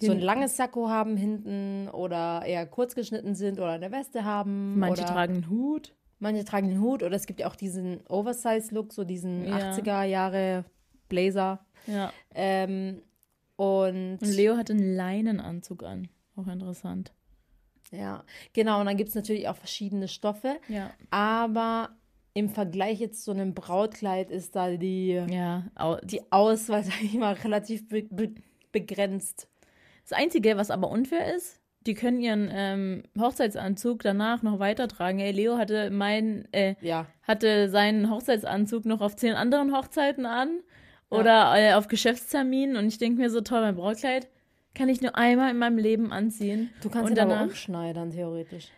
[0.00, 4.78] so ein langes Sakko haben hinten oder eher kurz geschnitten sind oder eine Weste haben.
[4.78, 5.94] Manche tragen einen Hut.
[6.18, 9.72] Manche tragen den Hut oder es gibt ja auch diesen Oversize-Look, so diesen ja.
[9.72, 10.64] 80er Jahre
[11.08, 11.64] Blazer.
[11.86, 12.12] Ja.
[12.34, 13.02] Ähm,
[13.56, 16.08] und, und Leo hat einen Leinenanzug an.
[16.36, 17.12] Auch interessant.
[17.90, 18.80] Ja, genau.
[18.80, 20.56] Und dann gibt es natürlich auch verschiedene Stoffe.
[20.68, 20.90] Ja.
[21.10, 21.90] Aber
[22.34, 25.64] im Vergleich jetzt zu einem Brautkleid ist da die, ja,
[26.02, 28.34] die Auswahl, sag ich mal, relativ be be
[28.72, 29.48] begrenzt.
[30.02, 35.20] Das Einzige, was aber unfair ist, die können ihren ähm, Hochzeitsanzug danach noch weitertragen.
[35.20, 37.06] Ey, Leo hatte mein, äh, ja.
[37.22, 40.60] hatte seinen Hochzeitsanzug noch auf zehn anderen Hochzeiten an
[41.18, 44.28] oder äh, auf Geschäftsterminen und ich denke mir so, toll, mein Brautkleid
[44.74, 46.70] kann ich nur einmal in meinem Leben anziehen.
[46.82, 48.70] Du kannst und danach, aber umschneidern, theoretisch.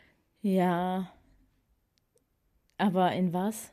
[0.43, 1.11] Ja.
[2.79, 3.73] Aber in was?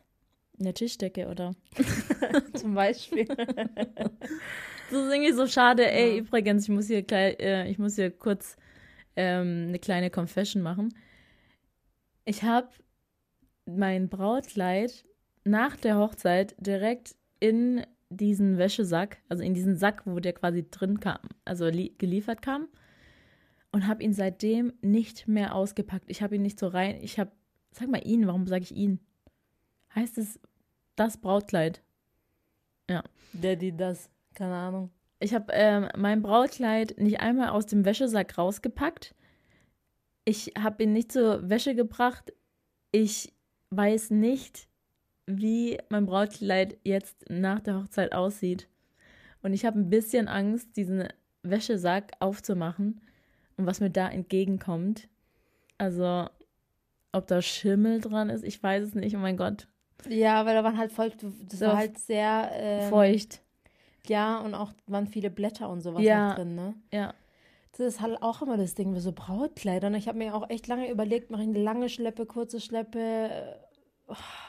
[0.57, 1.53] In der Tischdecke, oder?
[2.53, 3.25] Zum Beispiel.
[3.25, 3.37] das
[4.91, 5.89] ist irgendwie so schade.
[5.89, 6.17] Ey, ja.
[6.17, 8.55] übrigens, ich muss hier, äh, ich muss hier kurz
[9.15, 10.93] ähm, eine kleine Confession machen.
[12.25, 12.69] Ich habe
[13.65, 15.05] mein Brautkleid
[15.43, 20.99] nach der Hochzeit direkt in diesen Wäschesack, also in diesen Sack, wo der quasi drin
[20.99, 22.67] kam, also geliefert kam,
[23.71, 26.05] und habe ihn seitdem nicht mehr ausgepackt.
[26.07, 26.99] Ich habe ihn nicht so rein.
[27.01, 27.31] Ich habe,
[27.71, 28.99] sag mal ihn, warum sage ich ihn?
[29.95, 30.39] Heißt es
[30.95, 31.81] das Brautkleid?
[32.89, 33.03] Ja.
[33.33, 34.91] Daddy, das, keine Ahnung.
[35.19, 39.15] Ich habe ähm, mein Brautkleid nicht einmal aus dem Wäschesack rausgepackt.
[40.25, 42.33] Ich habe ihn nicht zur Wäsche gebracht.
[42.91, 43.33] Ich
[43.71, 44.67] weiß nicht,
[45.25, 48.67] wie mein Brautkleid jetzt nach der Hochzeit aussieht.
[49.41, 51.07] Und ich habe ein bisschen Angst, diesen
[51.43, 53.01] Wäschesack aufzumachen
[53.57, 55.09] und was mir da entgegenkommt.
[55.77, 56.27] Also,
[57.11, 59.15] ob da Schimmel dran ist, ich weiß es nicht.
[59.15, 59.67] Oh mein Gott.
[60.07, 61.11] Ja, weil da waren halt voll,
[61.49, 63.41] das So war halt sehr ähm, Feucht.
[64.07, 66.35] Ja, und auch waren viele Blätter und sowas Ja.
[66.35, 66.75] drin, ne?
[66.91, 67.13] Ja.
[67.71, 69.95] Das ist halt auch immer das Ding mit so Brautkleidern.
[69.95, 73.57] Ich habe mir auch echt lange überlegt, mache ich eine lange Schleppe, kurze Schleppe,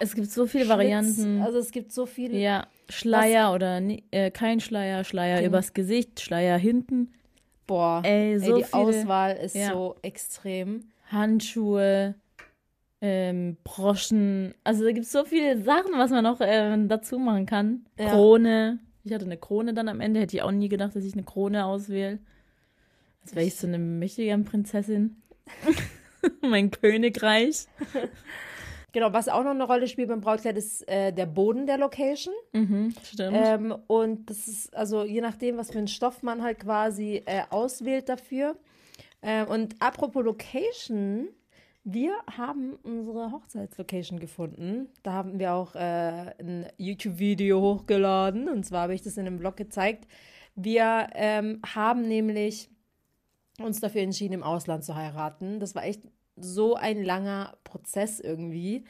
[0.01, 0.77] Es gibt so viele Schlitz.
[0.77, 1.43] Varianten.
[1.43, 2.37] Also es gibt so viele.
[2.39, 5.49] ja, Schleier oder ni- äh, kein Schleier, Schleier Genau.
[5.49, 7.13] übers Gesicht, Schleier hinten.
[7.67, 9.73] Boah, Ey, so ey, die viele Auswahl ist Ja.
[9.73, 10.89] so extrem.
[11.11, 12.15] Handschuhe,
[13.01, 14.55] ähm, Broschen.
[14.65, 17.87] Also da gibt es so viele Sachen, was man noch ähm, dazu machen kann.
[17.99, 18.11] Ja.
[18.11, 18.81] Krone.
[19.05, 20.21] Ich hatte eine Krone dann am Ende.
[20.21, 22.19] Hätte ich auch nie gedacht, dass ich eine Krone auswähle.
[23.23, 25.17] Als wäre ich so eine Michigan-Prinzessin.
[26.43, 27.67] mein Königreich.
[28.95, 32.33] Genau, was auch noch eine Rolle spielt beim Brautkleid ist äh, der Boden der Location.
[32.53, 33.37] Mhm, stimmt.
[33.37, 37.43] Ähm, und das ist also je nachdem, was für einen Stoff man halt quasi äh,
[37.51, 38.57] auswählt dafür.
[39.21, 41.27] Ähm, und apropos Location,
[41.83, 44.89] wir haben unsere Hochzeitslocation gefunden.
[45.03, 48.49] Da haben wir auch äh, ein YouTube-Video hochgeladen.
[48.49, 50.07] Und zwar habe ich das in einem Blog gezeigt.
[50.55, 52.71] Wir ähm, haben nämlich
[53.59, 55.59] uns dafür entschieden, im Ausland zu heiraten.
[55.59, 56.03] Das war echt
[56.37, 58.85] so ein langer Prozess irgendwie,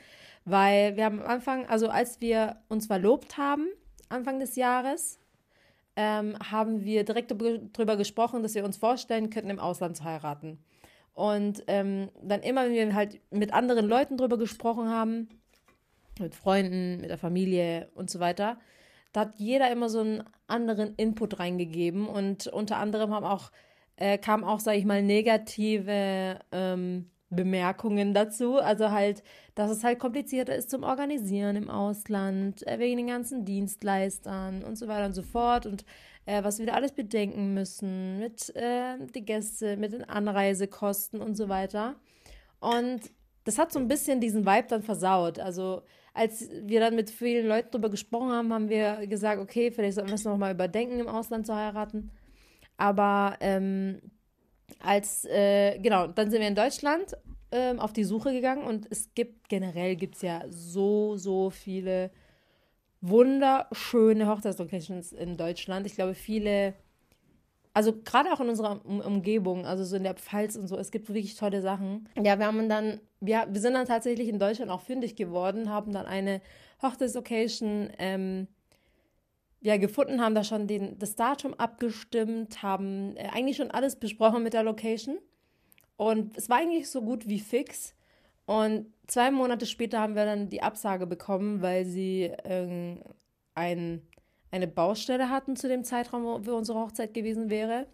[0.45, 3.68] weil wir haben am Anfang, also als wir uns verlobt haben,
[4.09, 5.18] Anfang des Jahres,
[5.97, 10.59] ähm, haben wir direkt darüber gesprochen, dass wir uns vorstellen könnten, im Ausland zu heiraten.
[11.12, 15.28] Und ähm, dann immer, wenn wir halt mit anderen Leuten drüber gesprochen haben,
[16.18, 18.59] mit Freunden, mit der Familie und so weiter,
[19.12, 23.53] da hat jeder immer so einen anderen Input reingegeben und unter anderem haben auch,
[23.97, 28.59] äh, kamen auch, sage ich mal, negative ähm, Bemerkungen dazu.
[28.59, 29.22] Also halt,
[29.55, 34.76] dass es halt komplizierter ist zum Organisieren im Ausland, äh, wegen den ganzen Dienstleistern und
[34.76, 35.66] so weiter und so fort.
[35.66, 35.85] Und
[36.26, 41.37] äh, was wir da alles bedenken müssen mit äh, die Gäste, mit den Anreisekosten und
[41.37, 41.97] so weiter.
[42.61, 43.01] Und
[43.45, 45.39] das hat so ein bisschen diesen Vibe dann versaut.
[45.39, 45.82] Also
[46.14, 50.11] als wir dann mit vielen Leuten darüber gesprochen haben, haben wir gesagt, okay, vielleicht sollten
[50.11, 52.11] wir es nochmal überdenken, im Ausland zu heiraten.
[52.76, 54.01] Aber ähm,
[54.80, 57.16] als, äh, genau, dann sind wir in Deutschland
[57.52, 62.10] ähm, auf die Suche gegangen und es gibt, generell gibt es ja so, so viele
[63.00, 65.86] wunderschöne Hochzeitslocations in Deutschland.
[65.86, 66.74] Ich glaube, viele,
[67.74, 70.90] also gerade auch in unserer um Umgebung, also so in der Pfalz und so, es
[70.90, 72.08] gibt wirklich tolle Sachen.
[72.16, 75.92] Ja, wir haben dann, wir, wir sind dann tatsächlich in Deutschland auch fündig geworden, haben
[75.92, 76.40] dann eine
[76.82, 78.48] Hochzeitslocation ähm,
[79.64, 84.42] ja, gefunden, haben da schon den, das Datum abgestimmt, haben äh, eigentlich schon alles besprochen
[84.42, 85.16] mit der Location.
[85.96, 87.94] Und es war eigentlich so gut wie fix.
[88.44, 93.00] Und zwei Monate später haben wir dann die Absage bekommen, weil sie ähm,
[93.54, 94.02] ein,
[94.50, 97.86] eine Baustelle hatten zu dem Zeitraum, wo wo unsere Hochzeit gewesen wäre.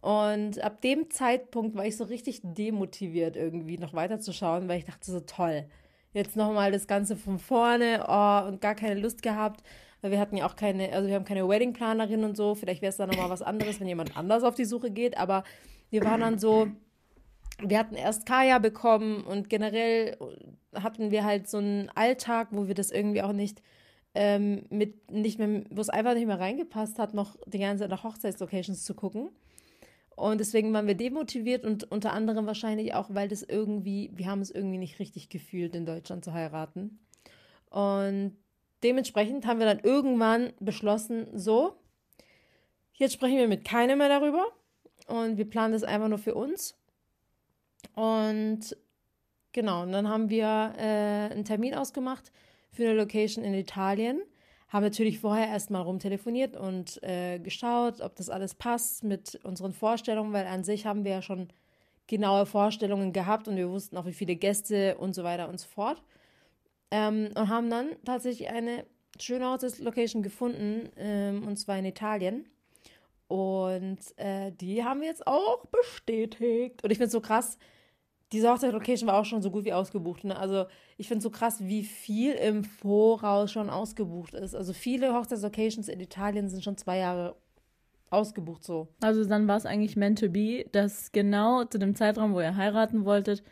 [0.00, 5.10] Und ab dem Zeitpunkt war ich so richtig demotiviert, irgendwie noch weiterzuschauen, weil ich dachte
[5.10, 5.64] so, toll,
[6.12, 9.64] jetzt nochmal das Ganze von vorne oh, und gar keine Lust gehabt.
[10.00, 12.54] Weil wir hatten ja auch keine, also wir haben keine Weddingplanerin und so.
[12.54, 15.16] Vielleicht wäre es dann nochmal was anderes, wenn jemand anders auf die Suche geht.
[15.18, 15.44] Aber
[15.90, 16.68] wir waren dann so,
[17.60, 20.16] wir hatten erst Kaya bekommen und generell
[20.74, 23.62] hatten wir halt so einen Alltag, wo wir das irgendwie auch nicht
[24.14, 27.90] ähm, mit nicht mehr, wo es einfach nicht mehr reingepasst hat, noch die ganze Zeit
[27.90, 29.30] nach Hochzeitslocations zu gucken.
[30.16, 34.40] Und deswegen waren wir demotiviert und unter anderem wahrscheinlich auch, weil das irgendwie, wir haben
[34.40, 36.98] es irgendwie nicht richtig gefühlt, in Deutschland zu heiraten.
[37.70, 38.36] Und
[38.82, 41.76] dementsprechend haben wir dann irgendwann beschlossen, so,
[42.94, 44.46] jetzt sprechen wir mit keinem mehr darüber
[45.06, 46.76] und wir planen das einfach nur für uns.
[47.94, 48.76] Und
[49.52, 52.32] genau, und dann haben wir äh, einen Termin ausgemacht
[52.70, 54.20] für eine Location in Italien.
[54.68, 60.32] Haben natürlich vorher erstmal rumtelefoniert und äh, geschaut, ob das alles passt mit unseren Vorstellungen,
[60.32, 61.48] weil an sich haben wir ja schon
[62.06, 65.68] genaue Vorstellungen gehabt und wir wussten auch, wie viele Gäste und so weiter und so
[65.68, 66.02] fort.
[66.90, 68.84] Ähm, und haben dann tatsächlich eine
[69.20, 72.46] schöne Hochzeitslocation gefunden, ähm, und zwar in Italien.
[73.26, 76.82] Und äh, die haben wir jetzt auch bestätigt.
[76.82, 77.58] Und ich finde es so krass,
[78.32, 80.24] diese Hochzeitslocation war auch schon so gut wie ausgebucht.
[80.24, 80.36] Ne?
[80.36, 80.66] Also
[80.96, 84.54] ich finde es so krass, wie viel im Voraus schon ausgebucht ist.
[84.54, 87.36] Also viele Hochzeitslocations in Italien sind schon zwei Jahre
[88.10, 88.88] ausgebucht so.
[89.02, 92.56] Also dann war es eigentlich meant to be, dass genau zu dem Zeitraum, wo ihr
[92.56, 93.42] heiraten wolltet,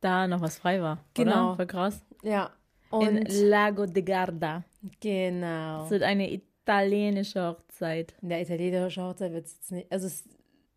[0.00, 1.04] da noch was frei war.
[1.14, 1.48] Genau.
[1.48, 1.56] Oder?
[1.56, 2.04] Voll krass.
[2.22, 2.50] Ja.
[2.92, 4.64] In Und Lago de Garda.
[5.00, 5.80] genau.
[5.82, 8.14] Das wird eine italienische Hochzeit.
[8.22, 9.90] In der italienischen Hochzeit wird es jetzt nicht.
[9.92, 10.24] Also es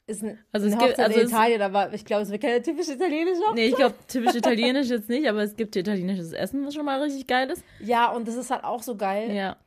[0.07, 2.29] ist ein, Also eine es gibt- Hochzeit also in es- Italien, aber ich glaube, es
[2.31, 3.55] wird keine typische italienische Hochzeit.
[3.55, 7.01] Nee, ich glaube, typisch italienisch jetzt nicht, aber es gibt italienisches Essen, was schon mal
[7.01, 7.63] richtig geil ist.
[7.79, 9.33] Ja, und das ist halt auch so geil.
[9.33, 9.57] Ja.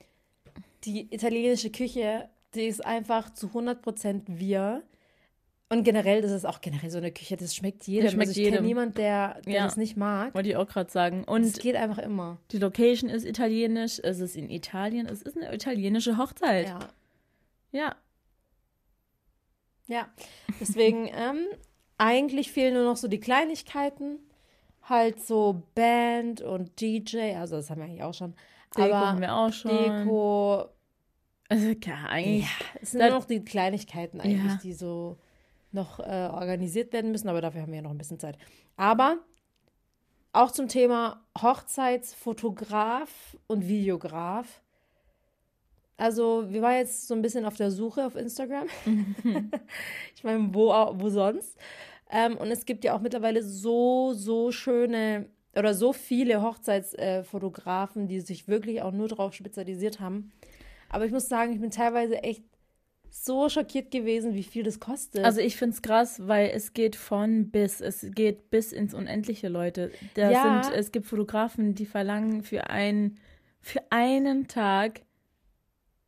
[0.84, 4.82] Die italienische Küche, die ist einfach zu 100% wir.
[5.70, 8.04] Und generell, das ist auch generell so eine Küche, das schmeckt jedem.
[8.04, 9.64] Das schmeckt also ich kenne niemanden, der, der Ja.
[9.64, 10.34] das nicht mag.
[10.34, 11.24] Wollte ich auch gerade sagen.
[11.24, 12.38] Und Es geht einfach immer.
[12.52, 16.68] die Location ist italienisch, es ist in Italien, es ist eine italienische Hochzeit.
[16.68, 16.78] Ja.
[17.72, 17.96] ja.
[19.86, 20.08] Ja,
[20.60, 21.46] deswegen, ähm,
[21.96, 24.18] eigentlich fehlen nur noch so die Kleinigkeiten.
[24.82, 28.34] Halt so Band und DJ, also das haben wir eigentlich auch schon.
[28.74, 29.70] Deko aber haben wir auch schon.
[29.70, 30.64] Deko,
[31.50, 32.42] Also, ja, eigentlich.
[32.44, 32.48] ja,
[32.80, 34.58] es sind nur noch die Kleinigkeiten eigentlich, Ja.
[34.62, 35.18] die so
[35.72, 38.38] noch äh, organisiert werden müssen, aber dafür haben wir ja noch ein bisschen Zeit.
[38.76, 39.18] Aber
[40.32, 44.62] auch zum Thema Hochzeitsfotograf und Videograf.
[45.96, 48.68] Also, wir waren jetzt so ein bisschen auf der Suche auf Instagram.
[50.14, 51.58] ich meine, wo, wo sonst?
[52.10, 58.20] Ähm, und es gibt ja auch mittlerweile so, so schöne oder so viele Hochzeitsfotografen, die
[58.20, 60.32] sich wirklich auch nur darauf spezialisiert haben.
[60.88, 62.44] Aber ich muss sagen, ich bin teilweise echt
[63.10, 65.24] so schockiert gewesen, wie viel das kostet.
[65.24, 67.80] Also ich finde es krass, weil es geht von bis.
[67.80, 69.90] Es geht bis ins Unendliche, Leute.
[70.14, 70.62] Da Ja.
[70.62, 73.18] sind, es gibt Fotografen, die verlangen für ein,
[73.60, 75.00] für einen Tag,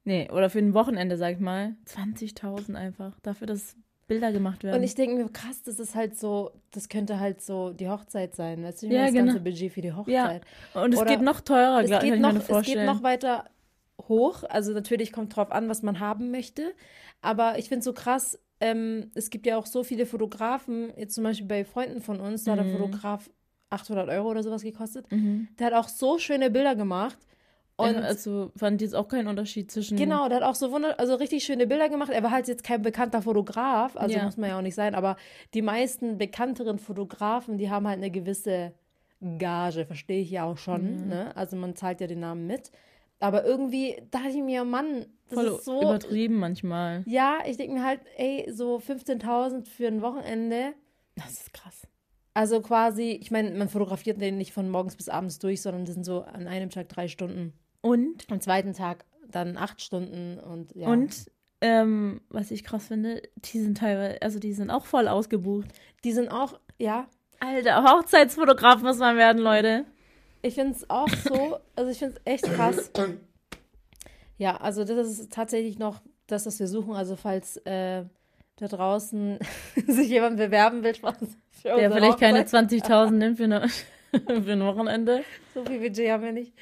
[0.05, 3.19] nee, oder für ein Wochenende, sag ich mal, 20.000 einfach.
[3.21, 3.77] Dafür, dass
[4.07, 4.77] Bilder gemacht werden.
[4.79, 8.35] Und ich denke mir, krass, das ist halt so, das könnte halt so die Hochzeit
[8.35, 8.63] sein.
[8.65, 9.27] Weißt du, Ja, das genau.
[9.27, 10.43] ganze Budget für die Hochzeit.
[10.75, 13.45] Und es oder- geht noch teurer, Es geht, noch, es geht noch weiter
[14.09, 14.45] hoch.
[14.49, 16.73] Also natürlich kommt drauf an, was man haben möchte.
[17.21, 21.15] Aber ich finde es so krass, ähm, es gibt ja auch so viele Fotografen, jetzt
[21.15, 22.73] zum Beispiel bei Freunden von uns, da hat der Mhm.
[22.73, 23.31] Fotograf
[23.71, 25.11] 800 Euro oder sowas gekostet.
[25.13, 25.49] Mhm.
[25.59, 27.19] Der hat auch so schöne Bilder gemacht.
[27.77, 29.97] Und Und also fand jetzt auch keinen Unterschied zwischen.
[29.97, 32.11] Genau, der hat auch so wunder also richtig schöne Bilder gemacht.
[32.11, 34.25] Er war halt jetzt kein bekannter Fotograf, also Ja.
[34.25, 35.17] muss man ja auch nicht sein, aber
[35.55, 38.73] die meisten bekannteren Fotografen, die haben halt eine gewisse
[39.39, 41.09] Gage, verstehe ich ja auch schon, Mhm.
[41.09, 41.37] ne?
[41.37, 42.71] Also man zahlt ja den Namen mit.
[43.21, 45.81] Aber irgendwie dachte ich mir, Mann, das Voll ist so.
[45.81, 47.05] übertrieben manchmal.
[47.07, 50.73] Ja, ich denke mir halt, ey, so 15.000 für ein Wochenende.
[51.17, 51.87] Das ist krass.
[52.35, 55.95] Also quasi, ich meine, man fotografiert den nicht von morgens bis abends durch, sondern das
[55.95, 57.53] sind so an einem Tag drei Stunden.
[57.83, 60.89] Und Am zweiten Tag dann acht Stunden und ja.
[60.89, 65.69] Und ähm, was ich krass finde, die sind teilweise, also die sind auch voll ausgebucht.
[66.05, 67.07] die sind auch, ja,
[67.41, 69.85] Alter, Hochzeitsfotograf muss man werden, Leute.
[70.43, 72.91] Ich finde es auch so, also ich finde es echt krass.
[74.39, 76.95] Ja, also das ist tatsächlich noch das, was wir suchen.
[76.95, 78.05] Also falls äh,
[78.57, 79.39] da draußen
[79.87, 80.95] sich jemand bewerben will,
[81.65, 82.71] Der vielleicht keine Hochzeit.
[82.71, 83.69] 20.000 nimmt für, eine,
[84.11, 85.25] für ein Wochenende.
[85.55, 86.55] So viel Budget haben wir nicht.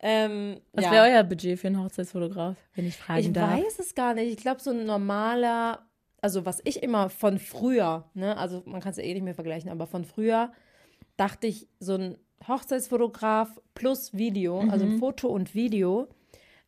[0.00, 0.90] Ähm, Was ja.
[0.92, 3.56] wäre euer Budget für einen Hochzeitsfotograf, wenn ich fragen Ich darf?
[3.58, 4.30] weiß es gar nicht.
[4.30, 5.86] Ich glaube, so ein normaler,
[6.20, 9.34] also was ich immer von früher, ne, also man kann es ja eh nicht mehr
[9.34, 10.52] vergleichen, aber von früher
[11.16, 12.18] dachte ich, so ein
[12.48, 14.98] Hochzeitsfotograf plus Video, also Mhm.
[14.98, 16.08] Foto und Video,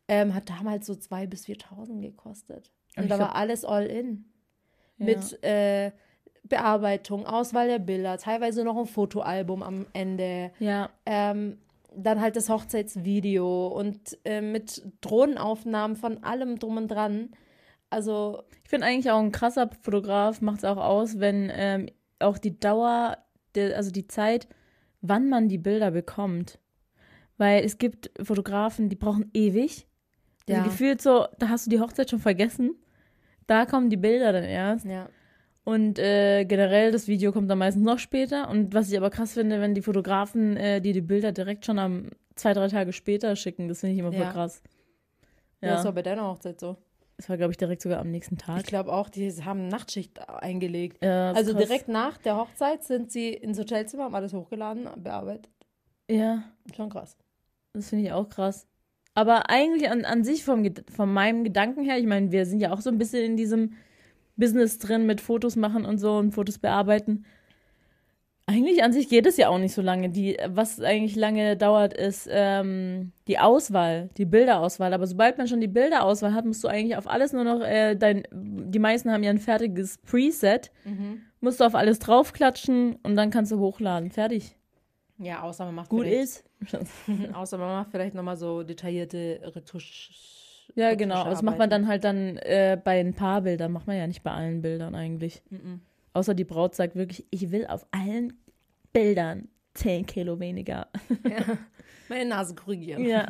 [0.07, 2.71] ähm, hat damals so 2.000 bis 4.000 gekostet.
[2.95, 4.25] Und da war alles all in.
[4.97, 5.05] Ja.
[5.05, 5.91] Mit äh,
[6.43, 10.51] Bearbeitung, Auswahl der Bilder, teilweise noch ein Fotoalbum am Ende.
[10.59, 11.57] Ja, Ähm,
[11.99, 17.31] dann halt das Hochzeitsvideo und äh, mit Drohnenaufnahmen von allem drum und dran.
[17.89, 21.87] Also, ich finde eigentlich auch ein krasser Fotograf macht es auch aus, wenn ähm,
[22.19, 23.17] auch die Dauer,
[23.55, 24.47] der, also die Zeit,
[25.07, 26.59] wann man die Bilder bekommt.
[27.37, 29.87] Weil es gibt Fotografen, die brauchen ewig.
[30.49, 30.63] Ja.
[30.63, 32.75] Gefühlt so, da hast du die Hochzeit schon vergessen.
[33.45, 34.85] Da kommen die Bilder dann erst.
[34.85, 35.09] ja.
[35.63, 38.49] Und äh, generell, das Video kommt dann meistens noch später.
[38.49, 41.77] Und was ich aber krass finde, wenn die Fotografen äh, die die Bilder direkt schon
[41.77, 44.31] am zwei, drei Tage später schicken, das finde ich immer voll Ja.
[44.31, 44.61] krass.
[45.61, 45.67] Ja.
[45.67, 46.77] Ja, Das war bei deiner Hochzeit so.
[47.17, 48.63] Das war, glaube ich, direkt sogar am nächsten Ich Tag.
[48.65, 51.03] glaube auch, die haben Nachtschicht eingelegt.
[51.03, 51.65] Ja, Also krass.
[51.65, 55.49] direkt nach der Hochzeit sind sie ins Hotelzimmer, haben alles hochgeladen, bearbeitet.
[56.09, 56.43] Ja,
[56.75, 57.17] Schon krass.
[57.73, 58.67] das finde ich auch krass.
[59.15, 60.63] Aber eigentlich an, an sich, vom,
[60.93, 63.73] von meinem Gedanken her, ich meine, wir sind ja auch so ein bisschen in diesem
[64.35, 67.25] Business drin mit Fotos machen und so und Fotos bearbeiten.
[68.49, 70.09] Eigentlich an sich geht es ja auch nicht so lange.
[70.09, 74.93] Die, was eigentlich lange dauert, ist ähm, die Auswahl, die Bilderauswahl.
[74.93, 77.95] Aber sobald man schon die Bilderauswahl hat, musst du eigentlich auf alles nur noch äh,
[77.95, 78.23] dein.
[78.31, 80.71] Die meisten haben ja ein fertiges Preset.
[81.41, 84.11] Musst du auf alles draufklatschen und dann kannst du hochladen.
[84.11, 84.55] Fertig.
[85.19, 86.77] Ja, außer man macht Gut vielleicht, ist.
[87.33, 90.11] außer man macht vielleicht nochmal so detaillierte Retusch.
[90.75, 91.25] Ja, genau.
[91.25, 93.73] Das macht man dann halt dann äh, bei ein paar Bildern.
[93.73, 95.41] Macht man ja nicht bei allen Bildern eigentlich.
[95.49, 95.81] Mhm.
[96.17, 98.33] Außer die Braut sagt wirklich, ich will auf allen
[98.91, 100.87] Bildern 10 Kilo weniger.
[101.23, 101.59] Ja.
[102.09, 103.05] Meine Nase korrigieren.
[103.05, 103.27] Ja.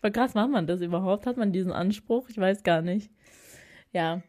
[0.00, 1.26] Voll krass, macht man das überhaupt?
[1.26, 2.28] Hat man diesen Anspruch?
[2.28, 3.08] Ich weiß gar nicht.
[3.92, 4.22] Ja.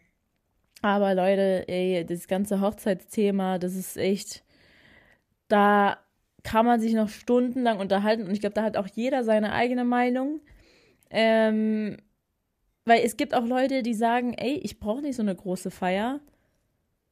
[0.83, 4.43] Aber Leute, ey, das ganze Hochzeitsthema, das ist echt,
[5.47, 5.97] da
[6.43, 9.83] kann man sich noch stundenlang unterhalten und ich glaube, da hat auch jeder seine eigene
[9.83, 10.41] Meinung.
[11.09, 11.97] Ähm,
[12.85, 16.19] weil es gibt auch Leute, die sagen, ey, ich brauche nicht so eine große Feier.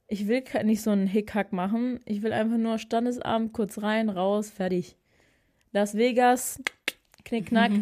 [0.08, 2.00] Ich will nicht so einen Hickhack machen.
[2.04, 4.96] Ich will einfach nur Standesabend, kurz rein, raus, fertig.
[5.72, 6.60] Las Vegas,
[7.24, 7.72] knickknack.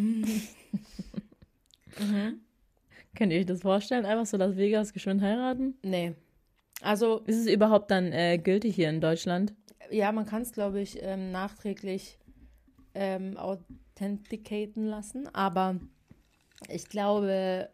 [3.14, 4.04] Könnt ihr euch das vorstellen?
[4.06, 5.78] Einfach so Las Vegas geschwind heiraten?
[5.82, 6.14] Nee.
[6.80, 9.54] Also, Ist es überhaupt dann äh, gültig hier in Deutschland?
[9.90, 12.18] ja, man kann es, glaube ich, ähm, nachträglich
[12.94, 15.78] ähm, authenticaten lassen, aber
[16.68, 17.68] ich glaube,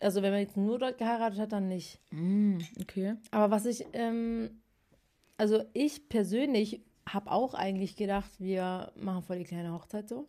[0.00, 2.00] also wenn man jetzt nur dort geheiratet hat, dann nicht.
[2.10, 3.16] Mm, okay.
[3.30, 4.60] Aber was ich, ähm,
[5.36, 10.28] also ich persönlich habe auch eigentlich gedacht, wir machen voll die kleine Hochzeit so.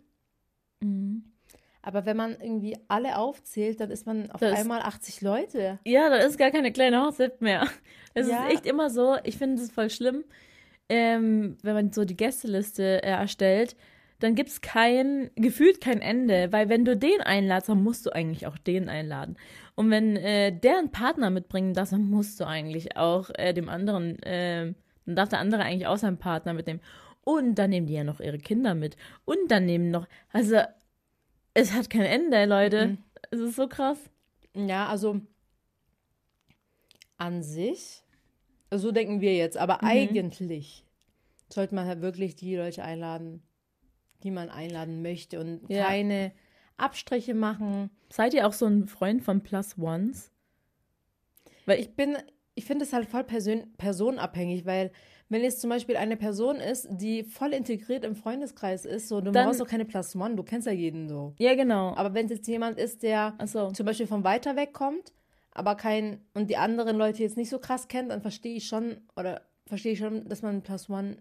[0.82, 1.24] Mhm.
[1.82, 5.80] Aber wenn man irgendwie alle aufzählt, dann ist man auf Das- einmal 80 Leute.
[5.86, 7.68] Ja, da ist gar keine kleine Hochzeit mehr.
[8.14, 8.46] Es Ja.
[8.48, 10.24] ist echt immer so, ich finde es voll schlimm,
[10.90, 13.76] ähm, wenn man so die Gästeliste äh, erstellt,
[14.20, 18.12] dann gibt es kein, gefühlt kein Ende, weil wenn du den einladest, dann musst du
[18.12, 19.38] eigentlich auch den einladen.
[19.76, 23.70] Und wenn äh, der einen Partner mitbringen darf, dann musst du eigentlich auch äh, dem
[23.70, 24.74] anderen, äh,
[25.06, 26.82] dann darf der andere eigentlich auch seinen Partner mitnehmen.
[27.24, 28.98] Und dann nehmen die ja noch ihre Kinder mit.
[29.24, 30.58] Und dann nehmen noch, also
[31.54, 32.88] es hat kein Ende, Leute.
[32.88, 32.98] Mhm.
[33.32, 33.98] Es ist so krass.
[34.54, 35.22] Ja, also
[37.18, 38.04] an sich,
[38.72, 40.86] so denken wir jetzt, aber eigentlich
[41.50, 43.44] sollte man halt wirklich die Leute einladen,
[44.24, 45.86] die man einladen möchte und Ja.
[45.88, 46.32] keine
[46.78, 47.90] Abstriche machen.
[48.10, 50.32] Seid ihr auch so ein Freund von Plus Ones?
[51.66, 52.18] Weil ich, bin,
[52.56, 54.92] ich finde es halt voll person personenabhängig, weil
[55.32, 59.32] wenn jetzt zum Beispiel eine Person ist, die voll integriert im Freundeskreis ist, so, du
[59.32, 61.34] Dann- brauchst doch keine Plus One, du kennst ja jeden so.
[61.38, 61.94] ja genau.
[61.96, 63.72] Aber wenn es jetzt jemand ist, der Achso.
[63.72, 65.14] zum Beispiel von weiter weg kommt,
[65.52, 68.98] aber kein und die anderen Leute jetzt nicht so krass kennt, dann verstehe ich schon
[69.16, 71.18] oder verstehe ich schon, dass man Plus One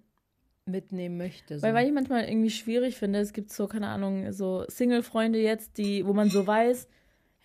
[0.68, 1.58] mitnehmen möchte.
[1.58, 1.62] So.
[1.62, 5.78] Weil, weil ich manchmal irgendwie schwierig finde, es gibt so, keine Ahnung, so Single-Freunde jetzt,
[5.78, 6.88] die, wo man so weiß,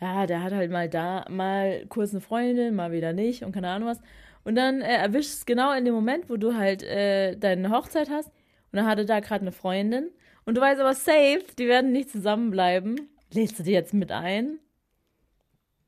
[0.02, 3.70] ja, der hat halt mal da, mal kurz eine Freundin, mal wieder nicht und keine
[3.70, 4.02] Ahnung was.
[4.44, 8.10] Und dann äh, erwischst es genau in dem Moment, wo du halt äh, deine Hochzeit
[8.10, 10.10] hast und dann hat er da gerade eine Freundin
[10.46, 13.10] und du weißt aber safe, die werden nicht zusammenbleiben.
[13.32, 14.60] Lädst du die jetzt mit ein?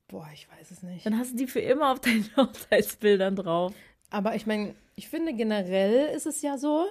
[0.08, 1.04] Boah, ich weiß es nicht.
[1.04, 3.74] Dann hast du die für immer auf deinen Hochzeitsbildern drauf.
[4.10, 6.86] Aber ich meine, ich finde generell ist es ja so,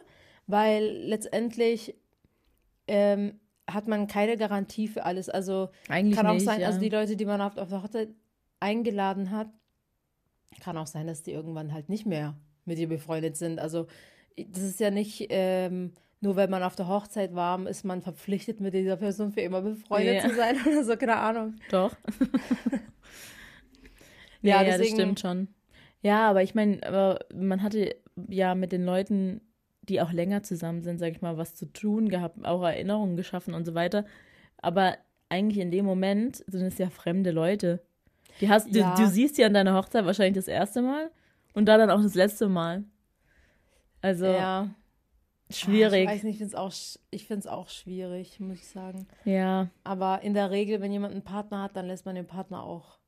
[0.48, 1.96] weil letztendlich
[2.88, 5.30] ähm, hat man keine Garantie für alles.
[5.30, 6.68] Also Eigentlich kann auch nicht, sein, ja.
[6.68, 8.10] also die Leute, die man auf, auf der Hochzeit
[8.60, 9.50] eingeladen hat,
[10.62, 12.36] kann auch sein, dass die irgendwann halt nicht mehr
[12.66, 13.60] mit ihr befreundet sind.
[13.60, 13.88] Also
[14.38, 18.60] das ist ja nicht ähm, nur, wenn man auf der Hochzeit war, ist man verpflichtet,
[18.62, 20.30] mit dieser Person für immer befreundet Ja.
[20.30, 21.56] zu sein oder so, keine Ahnung.
[21.72, 21.96] Doch.
[24.42, 25.48] Ja, ja, ja, das deswegen- stimmt schon.
[26.02, 27.96] Ja, aber ich meine, aber man hatte
[28.30, 29.42] ja mit den Leuten,
[29.90, 33.54] die auch länger zusammen sind, sag ich mal, was zu tun gehabt, auch Erinnerungen geschaffen
[33.54, 34.06] und so weiter.
[34.58, 34.98] Aber
[35.30, 37.82] eigentlich in dem Moment sind es ja fremde Leute.
[38.42, 38.96] Die hast, Ja.
[38.96, 41.10] du, du siehst ja an deiner Hochzeit wahrscheinlich das erste Mal
[41.54, 42.84] und da dann auch das letzte Mal.
[44.02, 44.70] Also Ja.
[45.50, 46.04] schwierig.
[46.04, 49.08] Ich weiß nicht, ich finde es auch, sch- ich find's auch schwierig, muss ich sagen.
[49.24, 52.64] ja, Aber in der Regel, wenn jemand einen Partner hat, dann lässt man den Partner
[52.64, 53.00] auch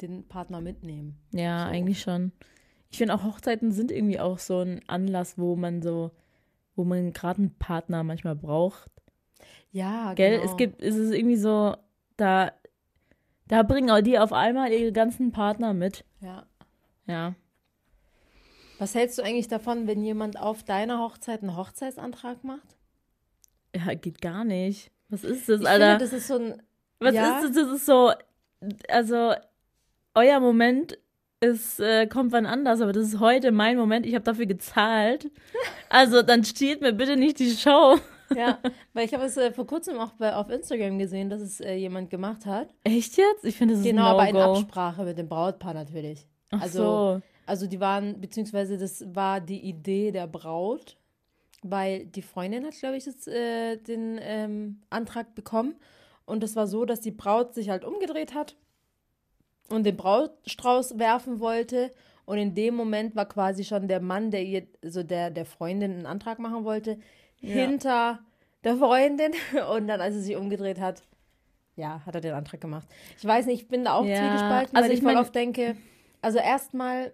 [0.00, 1.18] den Partner mitnehmen.
[1.32, 1.70] ja, So.
[1.72, 2.32] eigentlich schon.
[2.90, 6.10] Ich finde auch Hochzeiten sind irgendwie auch so ein Anlass, wo man so,
[6.74, 8.90] wo man gerade einen Partner manchmal braucht.
[9.70, 10.38] Ja, Gell?
[10.38, 10.50] genau.
[10.50, 11.76] Es gibt, es ist irgendwie so,
[12.16, 12.52] da,
[13.46, 16.04] da bringen auch die auf einmal ihre ganzen Partner mit.
[16.20, 16.46] Ja.
[17.06, 17.34] Ja.
[18.78, 22.76] Was hältst du eigentlich davon, wenn jemand auf deiner Hochzeit einen Hochzeitsantrag macht?
[23.74, 24.90] Ja, geht gar nicht.
[25.08, 25.98] Was ist das, Ich Alter?
[25.98, 26.62] finde, das ist so ein.
[27.00, 27.38] Was ja.
[27.38, 27.64] ist das?
[27.64, 28.12] Das ist so,
[28.88, 29.34] also,
[30.14, 30.98] euer Moment
[31.40, 34.06] ist, äh, kommt wann anders, aber das ist heute mein Moment.
[34.06, 35.30] Ich habe dafür gezahlt.
[35.88, 37.98] Also, dann stiehlt mir bitte nicht die Show.
[38.36, 38.58] Ja,
[38.92, 41.74] weil ich habe es äh, vor kurzem auch bei, auf Instagram gesehen, dass es äh,
[41.74, 42.68] jemand gemacht hat.
[42.84, 43.44] Echt jetzt?
[43.44, 44.36] Ich finde, das ist Genau, aber in.
[44.36, 46.26] Absprache mit dem Brautpaar natürlich.
[46.50, 47.22] Ach also, so.
[47.46, 50.98] Also die waren, beziehungsweise das war die Idee der Braut,
[51.62, 55.76] weil die Freundin hat, glaube ich, jetzt, äh, den ähm, Antrag bekommen.
[56.26, 58.56] Und das war so, dass die Braut sich halt umgedreht hat
[59.68, 61.92] und den Brautstrauß werfen wollte.
[62.24, 65.92] Und in dem Moment war quasi schon der Mann, der ihr, also der, der Freundin
[65.92, 66.98] einen Antrag machen wollte,
[67.40, 67.52] Ja.
[67.54, 68.20] hinter
[68.64, 69.32] der Freundin.
[69.74, 71.02] Und dann, als sie sich umgedreht hat,
[71.76, 72.86] ja, hat er den Antrag gemacht.
[73.16, 75.34] Ich weiß nicht, ich bin da auch Ja, zwiegespalten, also weil ich ich mal oft
[75.34, 75.76] denke,
[76.20, 77.12] also erstmal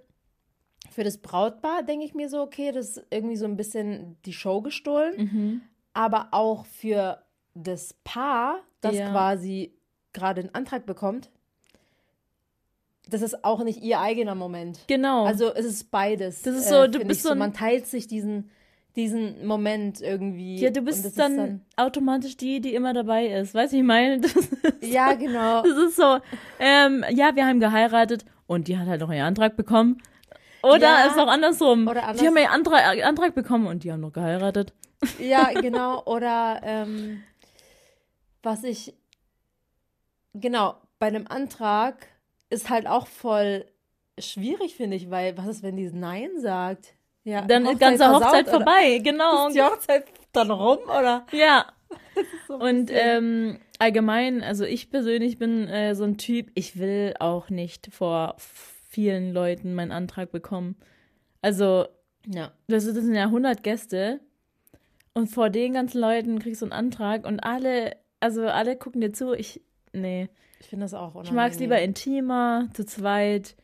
[0.90, 4.32] für das Brautpaar denke ich mir so, okay, das ist irgendwie so ein bisschen die
[4.32, 5.62] Show gestohlen, Mhm.
[5.92, 7.22] aber auch für
[7.55, 9.11] das Paar, das Ja.
[9.11, 9.74] quasi
[10.12, 11.30] gerade einen Antrag bekommt,
[13.11, 14.80] das ist auch nicht ihr eigener Moment.
[14.86, 15.24] Genau.
[15.24, 16.42] Also es ist beides.
[16.42, 18.50] Das ist so, du find bist so ein- man teilt sich diesen
[18.96, 20.57] diesen Moment irgendwie.
[20.61, 23.52] ja, du bist ist dann, automatisch die, die immer dabei ist.
[23.52, 24.20] Weißt du, ich meine?
[24.82, 25.62] Ja, genau.
[25.62, 26.18] das ist so,
[26.61, 30.00] ähm, ja, wir haben geheiratet und die hat halt noch ihren Antrag bekommen.
[30.62, 31.07] Oder Ja.
[31.07, 31.88] ist auch andersrum.
[31.88, 34.72] Oder anders- Die haben einen Antrag, Antrag bekommen und die haben noch geheiratet.
[35.18, 36.05] Ja, genau.
[36.05, 37.24] Oder ähm,
[38.44, 38.94] was ich,
[40.34, 42.07] genau, bei einem Antrag
[42.55, 43.66] ist halt auch voll
[44.18, 46.94] schwierig, finde ich, weil was ist, wenn die Nein sagt?
[47.24, 48.57] Ja, Dann ist ganze versaut, Hochzeit oder?
[48.59, 49.48] vorbei, genau.
[49.48, 51.26] Ist die Hochzeit dann rum, oder?
[51.32, 51.66] Ja.
[52.46, 57.48] So Und ähm, allgemein, also ich persönlich bin äh, so ein Typ, ich will auch
[57.50, 60.76] nicht vor vielen Leuten meinen Antrag bekommen.
[61.40, 61.86] Also,
[62.26, 62.52] ja.
[62.68, 64.20] das, ist- das sind ja 100 Gäste
[65.14, 69.12] und vor den ganzen Leuten kriegst du einen Antrag und alle, also alle gucken dir
[69.12, 69.32] zu.
[69.32, 69.61] Ich,
[69.92, 70.28] nee,
[70.64, 71.90] Ich finde das auch ich mag es lieber unangenehm.
[71.90, 73.54] intimer, zu zweit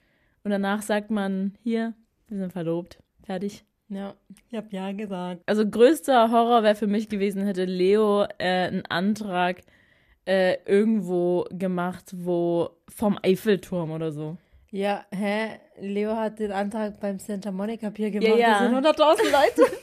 [0.44, 1.94] und danach sagt man, hier,
[2.28, 3.64] wir sind verlobt, fertig.
[3.88, 4.14] Ja,
[4.50, 5.40] ich habe ja gesagt.
[5.46, 9.62] Also größter Horror wäre für mich gewesen, hätte Leo äh, einen Antrag
[10.26, 14.36] äh, irgendwo gemacht, wo vom Eiffelturm oder so.
[14.70, 15.58] Ja, hä?
[15.80, 18.38] Leo hat den Antrag beim Santa Monica Pier gemacht.
[18.38, 18.70] ja.
[18.70, 19.72] Das sind 100.000 Leute.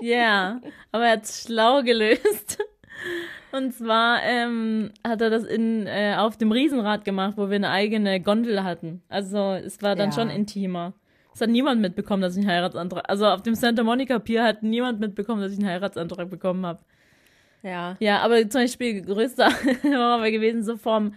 [0.00, 0.60] Ja,
[0.90, 2.58] aber er hat es schlau gelöst.
[3.52, 7.70] Und zwar ähm, hat er das in, äh, auf dem Riesenrad gemacht, wo wir eine
[7.70, 9.02] eigene Gondel hatten.
[9.08, 10.14] Also es war dann Ja.
[10.14, 10.94] schon intimer.
[11.34, 13.04] Es hat niemand mitbekommen, dass ich einen Heiratsantrag.
[13.08, 16.80] Also auf dem Santa Monica Pier hat niemand mitbekommen, dass ich einen Heiratsantrag bekommen habe.
[17.62, 17.96] Ja.
[18.00, 19.46] Ja, aber zum Beispiel größter
[19.84, 21.14] Horror wäre gewesen, so vom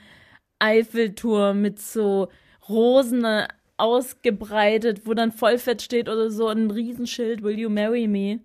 [0.59, 2.29] Eiffelturm mit so
[2.69, 8.39] Rosen äh, ausgebreitet, wo dann Vollfett steht oder so ein Riesenschild, Will you marry me?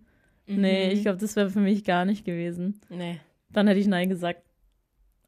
[0.47, 0.93] Nee, Mhm.
[0.93, 2.81] ich glaube, das wäre für mich gar nicht gewesen.
[2.89, 3.21] Nee.
[3.53, 4.43] Dann hätte ich Nein gesagt.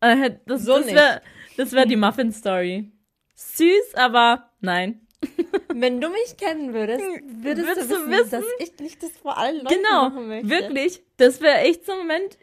[0.01, 1.21] Äh, Das, So das wäre
[1.57, 2.91] wär die Muffin-Story.
[3.35, 5.07] Süß, aber nein.
[5.73, 8.31] Wenn du mich kennen würdest, würdest, Würdest du du wissen, wissen?
[8.31, 10.49] dass ich nicht das vor allen Leuten Genau, machen möchte.
[10.51, 11.03] wirklich.
[11.17, 12.39] Das wäre echt so ein Moment,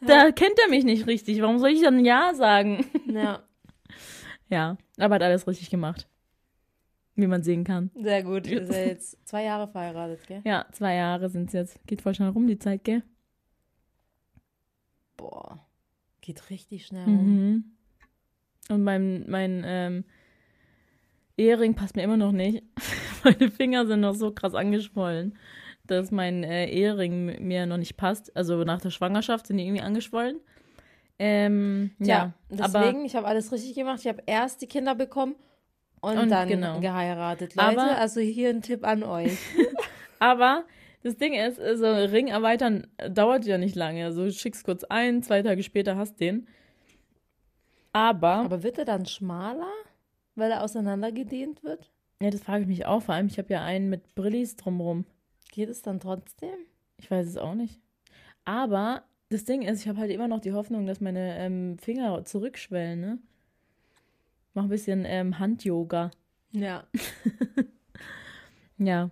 [0.00, 1.40] da kennt er mich nicht richtig.
[1.42, 2.84] Warum soll ich dann Ja sagen?
[3.06, 3.42] Ja,
[4.48, 6.08] Ja, aber hat alles richtig gemacht.
[7.14, 7.90] Wie man sehen kann.
[7.94, 8.46] sehr gut.
[8.46, 10.42] Sind ja jetzt zwei Jahre verheiratet, gell?
[10.44, 11.86] Ja, zwei Jahre sind es jetzt.
[11.86, 13.02] Geht voll schnell rum, die Zeit, gell?
[15.16, 15.64] Boah,
[16.22, 17.14] geht richtig schnell rum.
[17.26, 17.64] Mhm.
[18.70, 20.04] Und mein, mein ähm,
[21.36, 22.62] Ehering passt mir immer noch nicht.
[23.24, 25.36] Meine Finger sind noch so krass angeschwollen,
[25.86, 28.34] dass mein äh, Ehering mir noch nicht passt.
[28.36, 30.40] Also nach der Schwangerschaft sind die irgendwie angeschwollen.
[31.20, 34.00] Ähm, ja, aber deswegen, ich habe alles richtig gemacht.
[34.00, 35.36] Ich habe erst die Kinder bekommen
[36.00, 36.80] und, Und dann genau.
[36.80, 37.54] geheiratet.
[37.54, 39.38] Leute, Aber- also hier ein Tipp an euch.
[40.18, 40.64] Aber
[41.02, 44.04] das Ding ist, so Ring erweitern dauert ja nicht lange.
[44.04, 46.46] Also du schickst kurz ein, zwei Tage später hast den.
[47.92, 49.70] Aber, Aber wird er dann schmaler,
[50.34, 51.90] weil er auseinandergedehnt wird?
[52.22, 53.02] ja, das frage ich mich auch.
[53.02, 55.04] Vor allem, ich habe ja einen mit Brillis drumrum.
[55.50, 56.54] Geht es dann trotzdem?
[56.98, 57.80] Ich weiß es auch nicht.
[58.44, 62.24] Aber das Ding ist, ich habe halt immer noch die Hoffnung, dass meine ähm, Finger
[62.24, 63.18] zurückschwellen, ne?
[64.54, 66.10] Mach ein bisschen ähm, Hand-Yoga.
[66.52, 66.84] Ja.
[68.78, 69.10] Ja.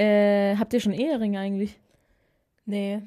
[0.00, 1.78] Äh, habt ihr schon Eheringe eigentlich?
[2.66, 3.02] Nee,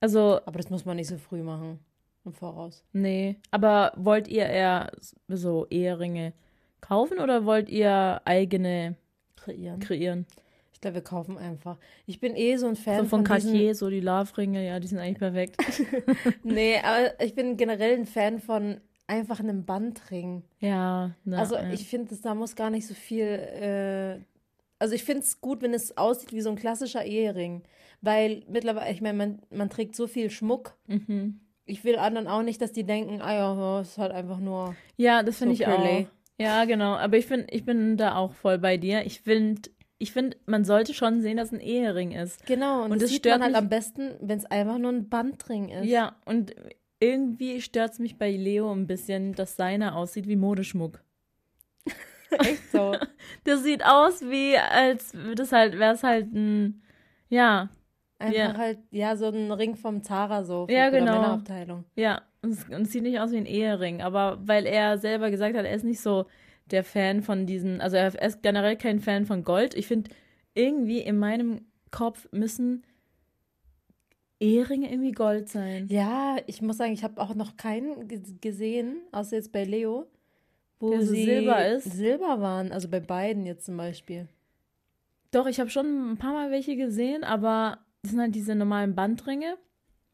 [0.00, 1.80] Also, aber das muss man nicht so früh machen.
[2.24, 2.84] Im Voraus.
[2.92, 4.90] Nee, aber wollt ihr eher
[5.28, 6.32] so Eheringe
[6.80, 8.96] kaufen oder wollt ihr eigene
[9.36, 9.78] Kreieren.
[9.80, 10.26] kreieren?
[10.72, 11.78] Ich glaube, wir kaufen einfach.
[12.04, 14.88] Ich bin eh so ein Fan So von diesen- Cartier, so die Love-Ringe, ja, die
[14.88, 15.56] sind eigentlich perfekt.
[16.42, 20.42] Nee, aber ich bin generell ein Fan von einfach einem Bandring.
[20.60, 21.70] ja, na, also ja.
[21.72, 23.24] ich finde, da muss gar nicht so viel.
[23.24, 24.18] Äh,
[24.78, 27.62] also ich finde es gut, wenn es aussieht wie so ein klassischer Ehering.
[28.00, 30.76] Weil mittlerweile, ich meine, man, man trägt so viel Schmuck.
[30.86, 31.40] Mhm.
[31.64, 34.76] Ich will anderen auch nicht, dass die denken, ah ja, es ist halt einfach nur.
[34.96, 35.76] Ja, das finde So ich auch.
[35.76, 36.08] Purley.
[36.38, 36.94] Ja, genau.
[36.94, 39.04] Aber ich bin, ich bin da auch voll bei dir.
[39.06, 39.62] Ich finde,
[39.98, 42.46] ich finde, man sollte schon sehen, dass ein Ehering ist.
[42.46, 44.92] Genau, und, Und das es sieht stört man halt am besten, wenn es einfach nur
[44.92, 45.86] ein Bandring ist.
[45.86, 46.54] Ja, und
[47.00, 51.02] irgendwie stört es mich bei Leo ein bisschen, dass seiner aussieht wie Modeschmuck.
[52.38, 52.94] echt so.
[53.44, 56.82] Das sieht aus wie, als es halt, wäre es halt ein,
[57.28, 57.68] ja,
[58.18, 58.56] Einfach Ja.
[58.56, 60.66] halt, ja, so ein Ring vom Zara so.
[60.66, 61.12] für- Ja, genau.
[61.12, 61.84] Männerabteilung.
[61.96, 65.54] Ja, und es, und sieht nicht aus wie ein Ehering, aber weil er selber gesagt
[65.54, 66.24] hat, er ist nicht so
[66.70, 69.74] der Fan von diesen, also er ist generell kein Fan von Gold.
[69.74, 70.10] Ich finde,
[70.54, 72.84] irgendwie in meinem Kopf müssen
[74.40, 75.86] Eheringe irgendwie Gold sein.
[75.88, 80.06] Ja, ich muss sagen, ich habe auch noch keinen ge- gesehen, außer jetzt bei Leo,
[80.78, 81.84] wo Der so sie Silber ist.
[81.92, 82.72] Silber waren.
[82.72, 84.28] Also bei beiden jetzt zum Beispiel.
[85.30, 88.94] Doch, ich habe schon ein paar Mal welche gesehen, aber das sind halt diese normalen
[88.94, 89.56] Bandringe.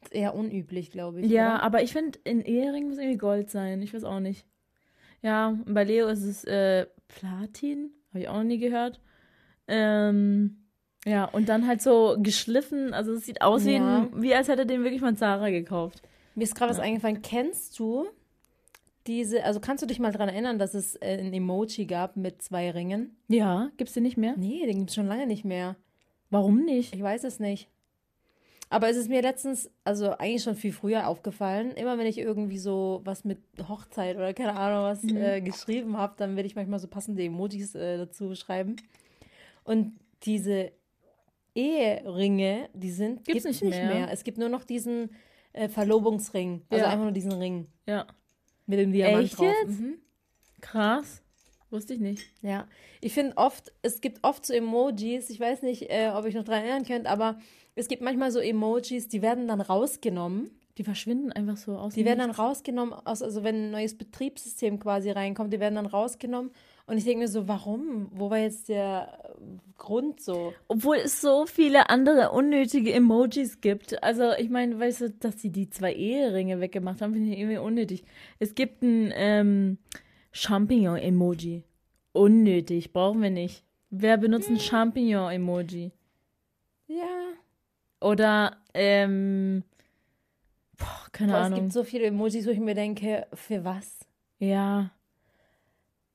[0.03, 1.31] Ist eher unüblich, glaube ich.
[1.31, 1.63] Ja, oder?
[1.63, 3.83] aber ich finde, in Ehering muss irgendwie Gold sein.
[3.83, 4.47] Ich weiß auch nicht.
[5.21, 7.91] Ja, bei Leo ist es äh, Platin.
[8.11, 9.01] Habe ich auch noch nie gehört.
[9.69, 10.57] Ähm,
[11.05, 12.95] ja, und dann halt so geschliffen.
[12.95, 13.99] Also es sieht aus wie, Ja.
[14.03, 16.03] ein, wie als hätte er den wirklich von Zara gekauft.
[16.35, 16.85] Mir ist gerade was Ja.
[16.85, 17.23] eingefallen.
[17.23, 18.07] Kennst du
[19.07, 22.41] diese, also kannst du dich mal daran erinnern, dass es äh, ein Emoji gab mit
[22.43, 23.17] zwei Ringen?
[23.29, 24.35] Ja, gibt's den nicht mehr?
[24.37, 25.77] Nee, den gibt es schon lange nicht mehr.
[26.31, 26.95] Warum nicht?
[26.95, 27.69] Ich weiß es nicht.
[28.71, 31.73] Aber es ist mir letztens, also eigentlich schon viel früher aufgefallen.
[31.73, 33.39] Immer wenn ich irgendwie so was mit
[33.69, 35.17] Hochzeit oder keine Ahnung was Mhm.
[35.17, 38.77] äh, geschrieben habe, dann werde ich manchmal so passende Emojis äh, dazu schreiben.
[39.65, 40.73] Und diese
[41.55, 44.11] Eheringe, die sind Gibt's gibt's nicht mehr.
[44.11, 45.11] Es gibt nur noch diesen
[45.53, 46.63] äh, Verlobungsring.
[46.71, 46.91] Also Ja.
[46.91, 48.07] einfach nur diesen Ring Ja.
[48.73, 49.55] Mit dem Diamant Echt drauf.
[49.63, 49.81] jetzt?
[49.81, 49.99] Mhm.
[50.63, 51.23] Krass.
[51.71, 52.27] Wusste ich nicht.
[52.43, 52.67] Ja,
[53.01, 56.45] ich finde oft, es gibt oft so Emojis, ich weiß nicht, äh, ob ich noch
[56.45, 57.39] daran erinnern könnt, aber
[57.75, 60.51] es gibt manchmal so Emojis, die werden dann rausgenommen.
[60.79, 61.93] Die verschwinden einfach so aus.
[61.93, 65.85] Die werden dann rausgenommen, aus, also wenn ein neues Betriebssystem quasi reinkommt, die werden dann
[65.85, 66.51] rausgenommen.
[66.87, 68.09] Und ich denke mir so, warum?
[68.13, 69.39] Wo war jetzt der äh,
[69.79, 70.53] Grund so?
[70.69, 74.03] Obwohl es so viele andere unnötige Emojis gibt.
[74.03, 77.59] Also, ich meine, weißt du, dass sie die zwei Eheringe weggemacht haben, finde ich irgendwie
[77.59, 78.05] unnötig.
[78.39, 79.79] Es gibt ein ähm,
[80.33, 81.63] Champignon-Emoji.
[82.13, 83.65] Unnötig, brauchen wir nicht.
[83.91, 85.93] Wer benutzt ein Champignon-Emoji?
[86.89, 87.33] Ja,
[88.01, 89.63] Oder, ähm,
[90.77, 91.61] boah, keine boah, es Ahnung.
[91.61, 94.01] gibt so viele Emojis, wo ich mir denke, für was?
[94.39, 94.91] ja,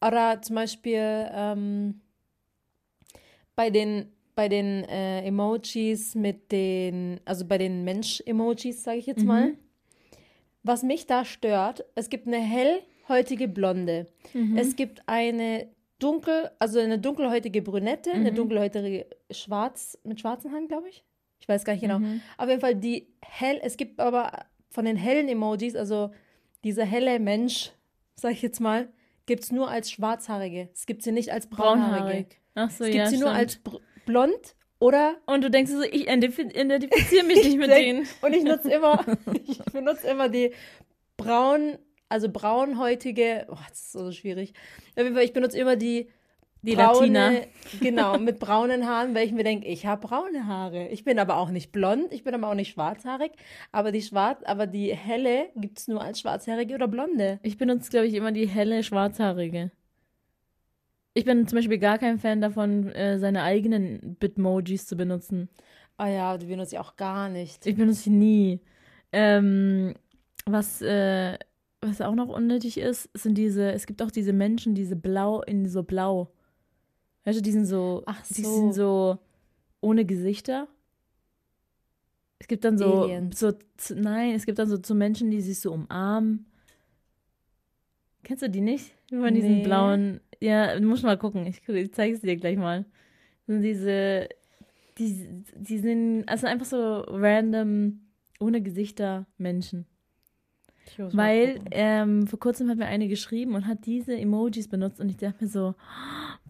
[0.05, 2.01] Oder zum Beispiel ähm,
[3.55, 9.21] bei den, bei den äh, Emojis mit den, also bei den Mensch-Emojis, sage ich jetzt
[9.21, 9.27] Mhm.
[9.27, 9.53] mal.
[10.63, 14.07] Was mich da stört, es gibt eine hellhäutige Blonde.
[14.33, 14.57] Mhm.
[14.57, 15.67] Es gibt eine
[15.99, 18.35] dunkel, also eine dunkelhäutige Brünette, eine Mhm.
[18.35, 21.03] dunkelhäutige Schwarz, mit schwarzen Haaren, glaube ich.
[21.39, 21.99] Ich weiß gar nicht genau.
[21.99, 22.21] Mhm.
[22.37, 26.11] Auf jeden Fall die hell, es gibt aber von den hellen Emojis, also
[26.63, 27.71] dieser helle Mensch,
[28.15, 28.89] sag ich jetzt mal,
[29.27, 30.69] gibt es nur als Schwarzhaarige.
[30.73, 31.97] Es gibt sie nicht als Braunhaarige.
[31.99, 32.41] braunhaarig.
[32.55, 33.39] Ach so, Es gibt ja, sie nur stimmt.
[33.39, 37.85] als br blond oder Und du denkst so, ich identif- identifiziere mich nicht mit denk-
[37.85, 38.07] denen.
[38.21, 39.05] und ich nutze immer,
[39.47, 40.53] ich benutze immer die
[41.17, 41.77] braun,
[42.09, 44.53] also braunhäutige, oh, das ist so schwierig.
[44.95, 46.09] Auf jeden Fall, ich benutze immer die
[46.61, 47.31] Die braune, Latina.
[47.79, 50.87] genau, mit braunen Haaren, weil ich mir denke, ich habe braune Haare.
[50.89, 53.31] Ich bin aber auch nicht blond, ich bin aber auch nicht schwarzhaarig,
[53.71, 57.39] aber die schwarz, aber die helle gibt es nur als schwarzhaarige oder blonde.
[57.43, 59.71] Ich benutze, glaube ich, immer die helle schwarzhaarige.
[61.13, 65.49] Ich bin zum Beispiel gar kein Fan davon, äh, seine eigenen Bitmojis zu benutzen.
[65.97, 67.65] Ah ja, die benutze ich auch gar nicht.
[67.65, 68.61] Ich benutze sie nie.
[69.11, 69.95] Ähm,
[70.45, 71.37] was, äh,
[71.81, 75.67] was auch noch unnötig ist, sind diese, es gibt auch diese Menschen, diese blau, in
[75.67, 76.31] so blau.
[77.27, 78.49] Weißt du, die sind so, Ach die so.
[78.55, 79.17] sind so
[79.81, 80.69] ohne Gesichter.
[82.39, 83.37] Es gibt dann so, Aliens.
[83.37, 83.51] so,
[83.93, 86.45] nein, es gibt dann so, so Menschen, die sich so umarmen.
[88.23, 88.93] Kennst du die nicht?
[89.09, 89.63] Von diesen Nee.
[89.63, 92.85] blauen, ja, du musst mal gucken, ich, ich zeige es dir gleich mal.
[93.45, 94.29] Sind diese,
[94.97, 97.99] die, die sind, also einfach so random,
[98.39, 99.85] ohne Gesichter Menschen.
[100.97, 105.09] Muss Weil ähm, vor kurzem hat mir eine geschrieben und hat diese Emojis benutzt und
[105.09, 105.75] ich dachte mir so,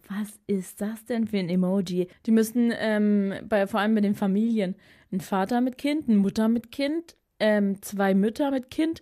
[0.10, 2.08] was ist das denn für ein Emoji?
[2.26, 4.76] Die müssen ähm, bei, vor allem bei den Familien
[5.12, 9.02] ein Vater mit Kind, eine Mutter mit Kind, ähm, zwei Mütter mit Kind,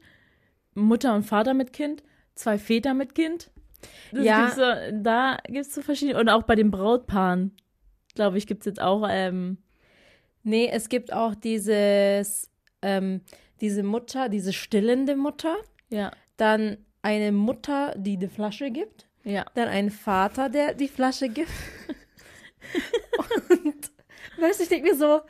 [0.73, 2.03] Mutter und Vater mit Kind,
[2.35, 3.51] zwei Väter mit Kind.
[4.11, 4.41] Das Ja.
[4.41, 6.19] gibt's so, da gibt es so verschiedene.
[6.19, 7.51] Und auch bei den Brautpaaren,
[8.15, 9.07] glaube ich, gibt es jetzt auch.
[9.09, 9.57] Ähm,
[10.47, 12.51] Nee, es gibt auch dieses,
[12.83, 13.21] ähm,
[13.61, 15.55] diese Mutter, diese stillende Mutter,
[15.89, 19.45] ja, dann eine Mutter, die die Flasche gibt, ja.
[19.55, 21.49] dann einen Vater, der die Flasche gibt.
[23.49, 23.91] Und
[24.39, 25.21] weißt du, ich denke mir so,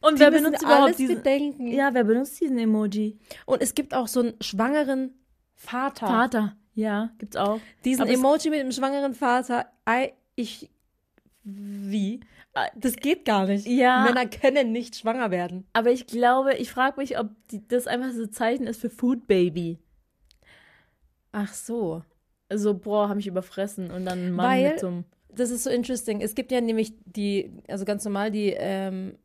[0.00, 1.16] Und wer benutzt überhaupt diesen?
[1.16, 1.66] bedenken.
[1.68, 3.18] Ja, wer benutzt diesen Emoji?
[3.44, 5.14] Und es gibt auch so einen schwangeren
[5.54, 6.06] Vater.
[6.06, 6.56] Vater.
[6.74, 7.60] Ja, gibt's auch.
[7.84, 10.70] Diesen Aber Emoji mit dem schwangeren Vater, ei, ich,
[11.44, 12.20] wie?
[12.76, 13.66] Das geht gar nicht.
[13.66, 14.04] Ja.
[14.04, 15.66] Männer können nicht schwanger werden.
[15.72, 18.90] Aber ich glaube, ich frage mich, ob die, das einfach so ein Zeichen ist für
[18.90, 19.78] Food Baby.
[21.32, 22.02] Ach so.
[22.48, 25.04] Also, boah, hab mich überfressen und dann Mann Weil- mit so einem.
[25.36, 26.20] Das ist so interesting.
[26.20, 29.18] Es gibt ja nämlich die, also ganz normal die ähm,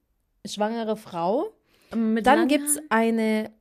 [0.43, 1.53] schwangere Frau.
[1.95, 3.51] Mit Dann gibt es eine,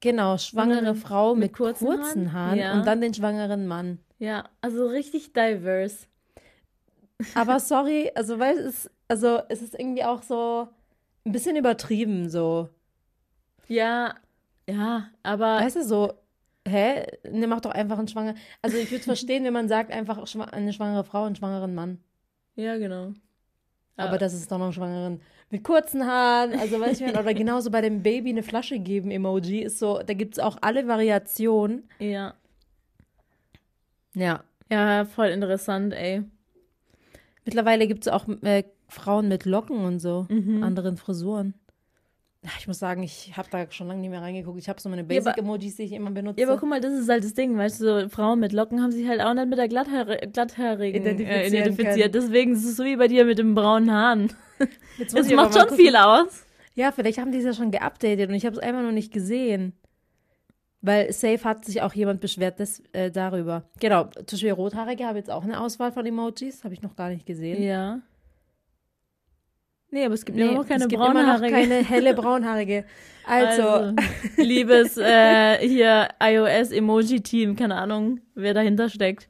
[0.00, 2.32] genau, schwangere Frau mit mit, kurzen kurzen, Haaren?
[2.32, 2.72] Haaren, Ja.
[2.74, 3.98] und dann den schwangeren Mann.
[4.20, 6.06] Ja, also richtig diverse.
[7.34, 10.68] Aber sorry, also weil es ist, also es ist irgendwie auch so
[11.26, 12.68] ein bisschen übertrieben so.
[13.66, 14.14] Ja,
[14.68, 16.12] ja, aber Weißt du, so,
[16.66, 17.06] hä?
[17.30, 18.34] Ne, mach doch einfach einen schwanger.
[18.62, 20.18] Also ich würde es verstehen, wenn man sagt einfach
[20.52, 21.98] eine schwangere Frau und einen schwangeren Mann.
[22.56, 23.12] ja, genau.
[23.96, 26.58] Aber das ist doch noch schwangeren mit kurzen Haaren.
[26.58, 30.14] Also weißt du, oder genauso bei dem Baby eine Flasche geben Emoji ist so, da
[30.14, 31.86] gibt es auch alle Variationen.
[31.98, 32.32] Ja.
[34.14, 34.42] Ja.
[34.70, 36.22] Ja, voll interessant, ey.
[37.44, 40.62] Mittlerweile gibt es auch äh, Frauen mit Locken und so, Mhm.
[40.62, 41.54] anderen Frisuren.
[42.58, 44.58] Ich muss sagen, ich habe da schon lange nicht mehr reingeguckt.
[44.58, 46.40] Ich habe so meine Basic-Emojis, die ich immer benutze.
[46.40, 48.82] Ja, aber guck mal, das ist halt das Ding, weißt du, so Frauen mit Locken
[48.82, 52.12] haben sich halt auch nicht mit der Glatthaar Glatthaarigen äh, identifiziert.
[52.12, 52.12] können.
[52.12, 54.32] Deswegen ist es so wie bei dir mit den braunen Haaren.
[54.98, 55.76] Es aber macht schon gucken.
[55.78, 56.44] viel aus.
[56.74, 59.10] Ja, vielleicht haben die es ja schon geupdatet und ich habe es einfach nur nicht
[59.12, 59.72] gesehen.
[60.82, 63.64] Weil safe hat sich auch jemand beschwert des, äh, darüber.
[63.80, 67.10] Genau, zum Beispiel Rothaarige habe jetzt auch eine Auswahl von Emojis, habe ich noch gar
[67.10, 67.62] nicht gesehen.
[67.62, 68.00] Ja.
[69.90, 71.52] Nee, aber es gibt Nee, immer noch keine es gibt immer noch braunhaarige.
[71.52, 72.84] keine helle braunhaarige.
[73.26, 73.94] Also,
[74.36, 79.28] liebes äh, hier iOS-Emoji-Team, keine Ahnung, wer dahinter steckt.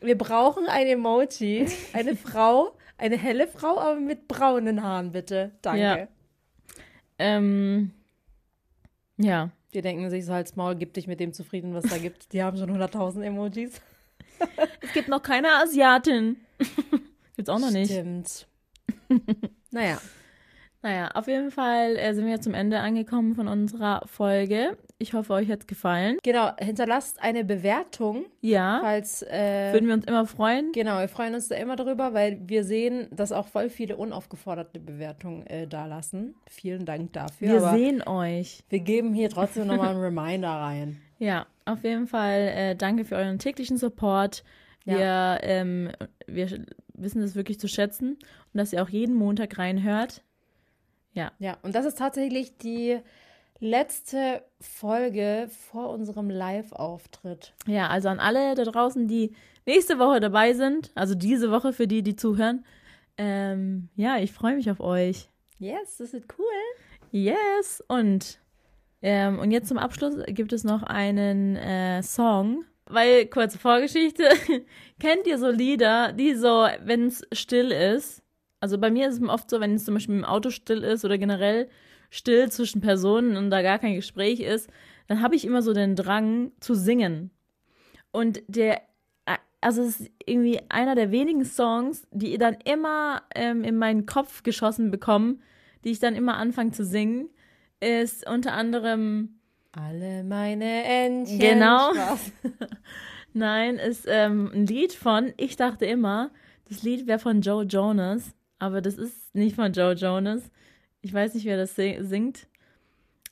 [0.00, 5.52] wir brauchen ein Emoji, eine Frau, eine helle Frau, aber mit braunen Haaren, bitte.
[5.62, 5.80] Danke.
[5.80, 6.08] Ja.
[7.18, 7.92] Ähm,
[9.18, 9.50] ja.
[9.74, 12.32] Die denken sich so halt Maul, gib dich mit dem zufrieden, was da gibt.
[12.32, 13.80] Die haben schon 100.000 Emojis.
[14.80, 16.36] Es gibt noch keine Asiatin.
[17.36, 17.90] Gibt's auch noch nicht.
[17.92, 18.46] Stimmt.
[19.70, 19.98] naja.
[20.82, 24.78] Naja, auf jeden Fall äh, sind wir zum Ende angekommen von unserer Folge.
[24.96, 26.16] Ich hoffe, euch hat's gefallen.
[26.22, 29.20] Genau, hinterlasst eine Bewertung, Ja, falls.
[29.24, 30.72] Äh, würden wir uns immer freuen.
[30.72, 34.80] genau, wir freuen uns da immer drüber, weil wir sehen, dass auch voll viele unaufgeforderte
[34.80, 36.34] Bewertungen äh, da lassen.
[36.48, 37.48] Vielen Dank dafür.
[37.48, 38.60] Wir sehen euch.
[38.70, 40.96] wir geben hier trotzdem nochmal einen Reminder rein.
[41.22, 44.42] Ja, auf jeden Fall äh, danke für euren täglichen Support.
[44.86, 45.38] Wir, Ja.
[45.42, 45.90] ähm,
[46.26, 46.48] wir
[47.02, 50.22] wissen das wirklich zu schätzen und dass ihr auch jeden Montag reinhört.
[51.12, 52.98] Ja, Ja, und das ist tatsächlich die
[53.58, 57.52] letzte Folge vor unserem Live-Auftritt.
[57.66, 59.34] ja, also an alle da draußen, die
[59.66, 62.64] nächste Woche dabei sind, also diese Woche für die, die zuhören.
[63.18, 65.28] Ähm, ja, ich freue mich auf euch.
[65.58, 66.46] Yes, das ist cool.
[67.10, 67.84] Yes!
[67.86, 68.38] Und,
[69.02, 72.64] ähm, und jetzt zum Abschluss gibt es noch einen äh, Song.
[72.92, 74.24] Weil, kurze Vorgeschichte,
[74.98, 78.22] kennt ihr so Lieder, die so, wenn es still ist,
[78.60, 81.04] also bei mir ist es oft so, wenn es zum Beispiel im Auto still ist
[81.04, 81.68] oder generell
[82.10, 84.68] still zwischen Personen und da gar kein Gespräch ist,
[85.08, 87.30] dann habe ich immer so den Drang zu singen.
[88.12, 88.82] Und der,
[89.60, 94.42] also es ist irgendwie einer der wenigen Songs, die dann immer ähm, in meinen Kopf
[94.42, 95.42] geschossen bekommen,
[95.84, 97.30] die ich dann immer anfange zu singen,
[97.80, 99.39] ist unter anderem,
[99.72, 101.38] Alle meine Entchen.
[101.38, 101.92] Genau.
[103.32, 106.32] Nein, ist ähm, ein Lied von, ich dachte immer,
[106.68, 110.50] das Lied wäre von Joe Jonas, aber das ist nicht von Joe Jonas.
[111.02, 112.48] Ich weiß nicht, wer das sing- singt.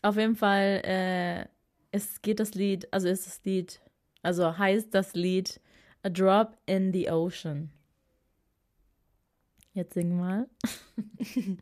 [0.02, 1.46] Auf jeden Fall, äh,
[1.90, 3.80] es geht das Lied, also ist das Lied,
[4.22, 5.60] also heißt das Lied
[6.04, 7.70] A Drop in the Ocean.
[9.72, 10.48] Jetzt sing mal.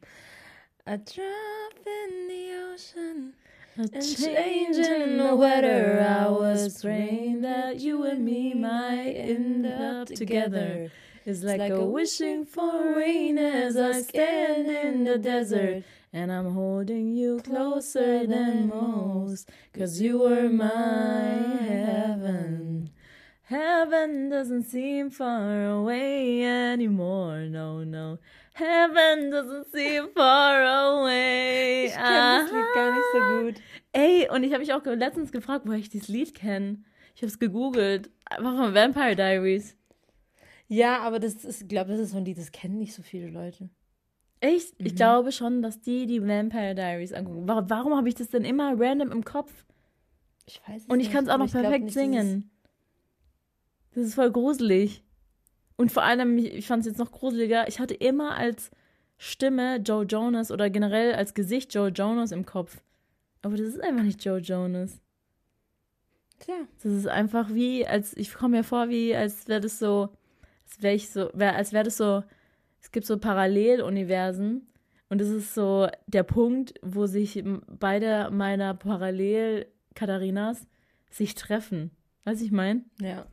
[0.85, 3.35] A drop in the ocean.
[3.79, 10.09] A change in the weather, I was praying that you and me might end up
[10.09, 10.91] together.
[11.27, 15.85] It's like, a wishing for rain as I stand in the desert.
[16.11, 21.35] And I'm holding you closer than most, cause you were my
[21.68, 22.89] heaven.
[23.43, 28.18] Heaven doesn't seem far away anymore, no, no.
[28.59, 31.87] Heaven doesn't seem far away.
[31.87, 33.43] Ich kenne das Lied gar nicht so Aha.
[33.43, 33.55] gut.
[33.93, 36.83] Ey, und ich habe mich auch letztens gefragt, woher ich dieses Lied kenne.
[37.15, 38.11] Ich habe es gegoogelt.
[38.25, 39.77] Einfach von Vampire Diaries.
[40.69, 43.03] Ja, aber das ist, ich glaube, das ist so ein Lied, das kennen nicht so
[43.03, 43.69] viele Leute.
[44.41, 44.75] Echt?
[44.79, 47.47] Ich glaube schon, dass die die Vampire Diaries angucken.
[47.47, 49.53] Warum, warum habe ich das denn immer random im Kopf?
[50.47, 52.51] Ich weiß es Und ich nicht, kann es auch noch perfekt nicht, singen.
[53.95, 55.03] Das ist voll gruselig.
[55.77, 58.70] Und vor allem, ich, fand es jetzt noch gruseliger, ich hatte immer als
[59.18, 62.83] Stimme Joe Jonas oder generell als Gesicht Joe Jonas im Kopf.
[63.43, 65.01] Aber das ist einfach nicht Joe Jonas.
[66.39, 66.55] Tja.
[66.83, 70.11] Das ist einfach wie, als ich komme mir vor, wie als wäre das so,
[70.64, 72.22] als wäre ich so, wär, als wäre das so,
[72.81, 74.66] es gibt so Paralleluniversen
[75.09, 80.66] und es ist so der Punkt, wo sich beide meiner Parallel-Katharinas
[81.11, 81.91] sich treffen.
[82.24, 82.85] Weißt du, ich meine?
[83.01, 83.27] Ja.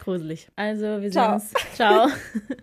[0.00, 0.48] Gruselig.
[0.56, 1.34] Also, wir sehen Ciao.
[1.34, 1.52] uns.
[1.74, 2.08] Ciao.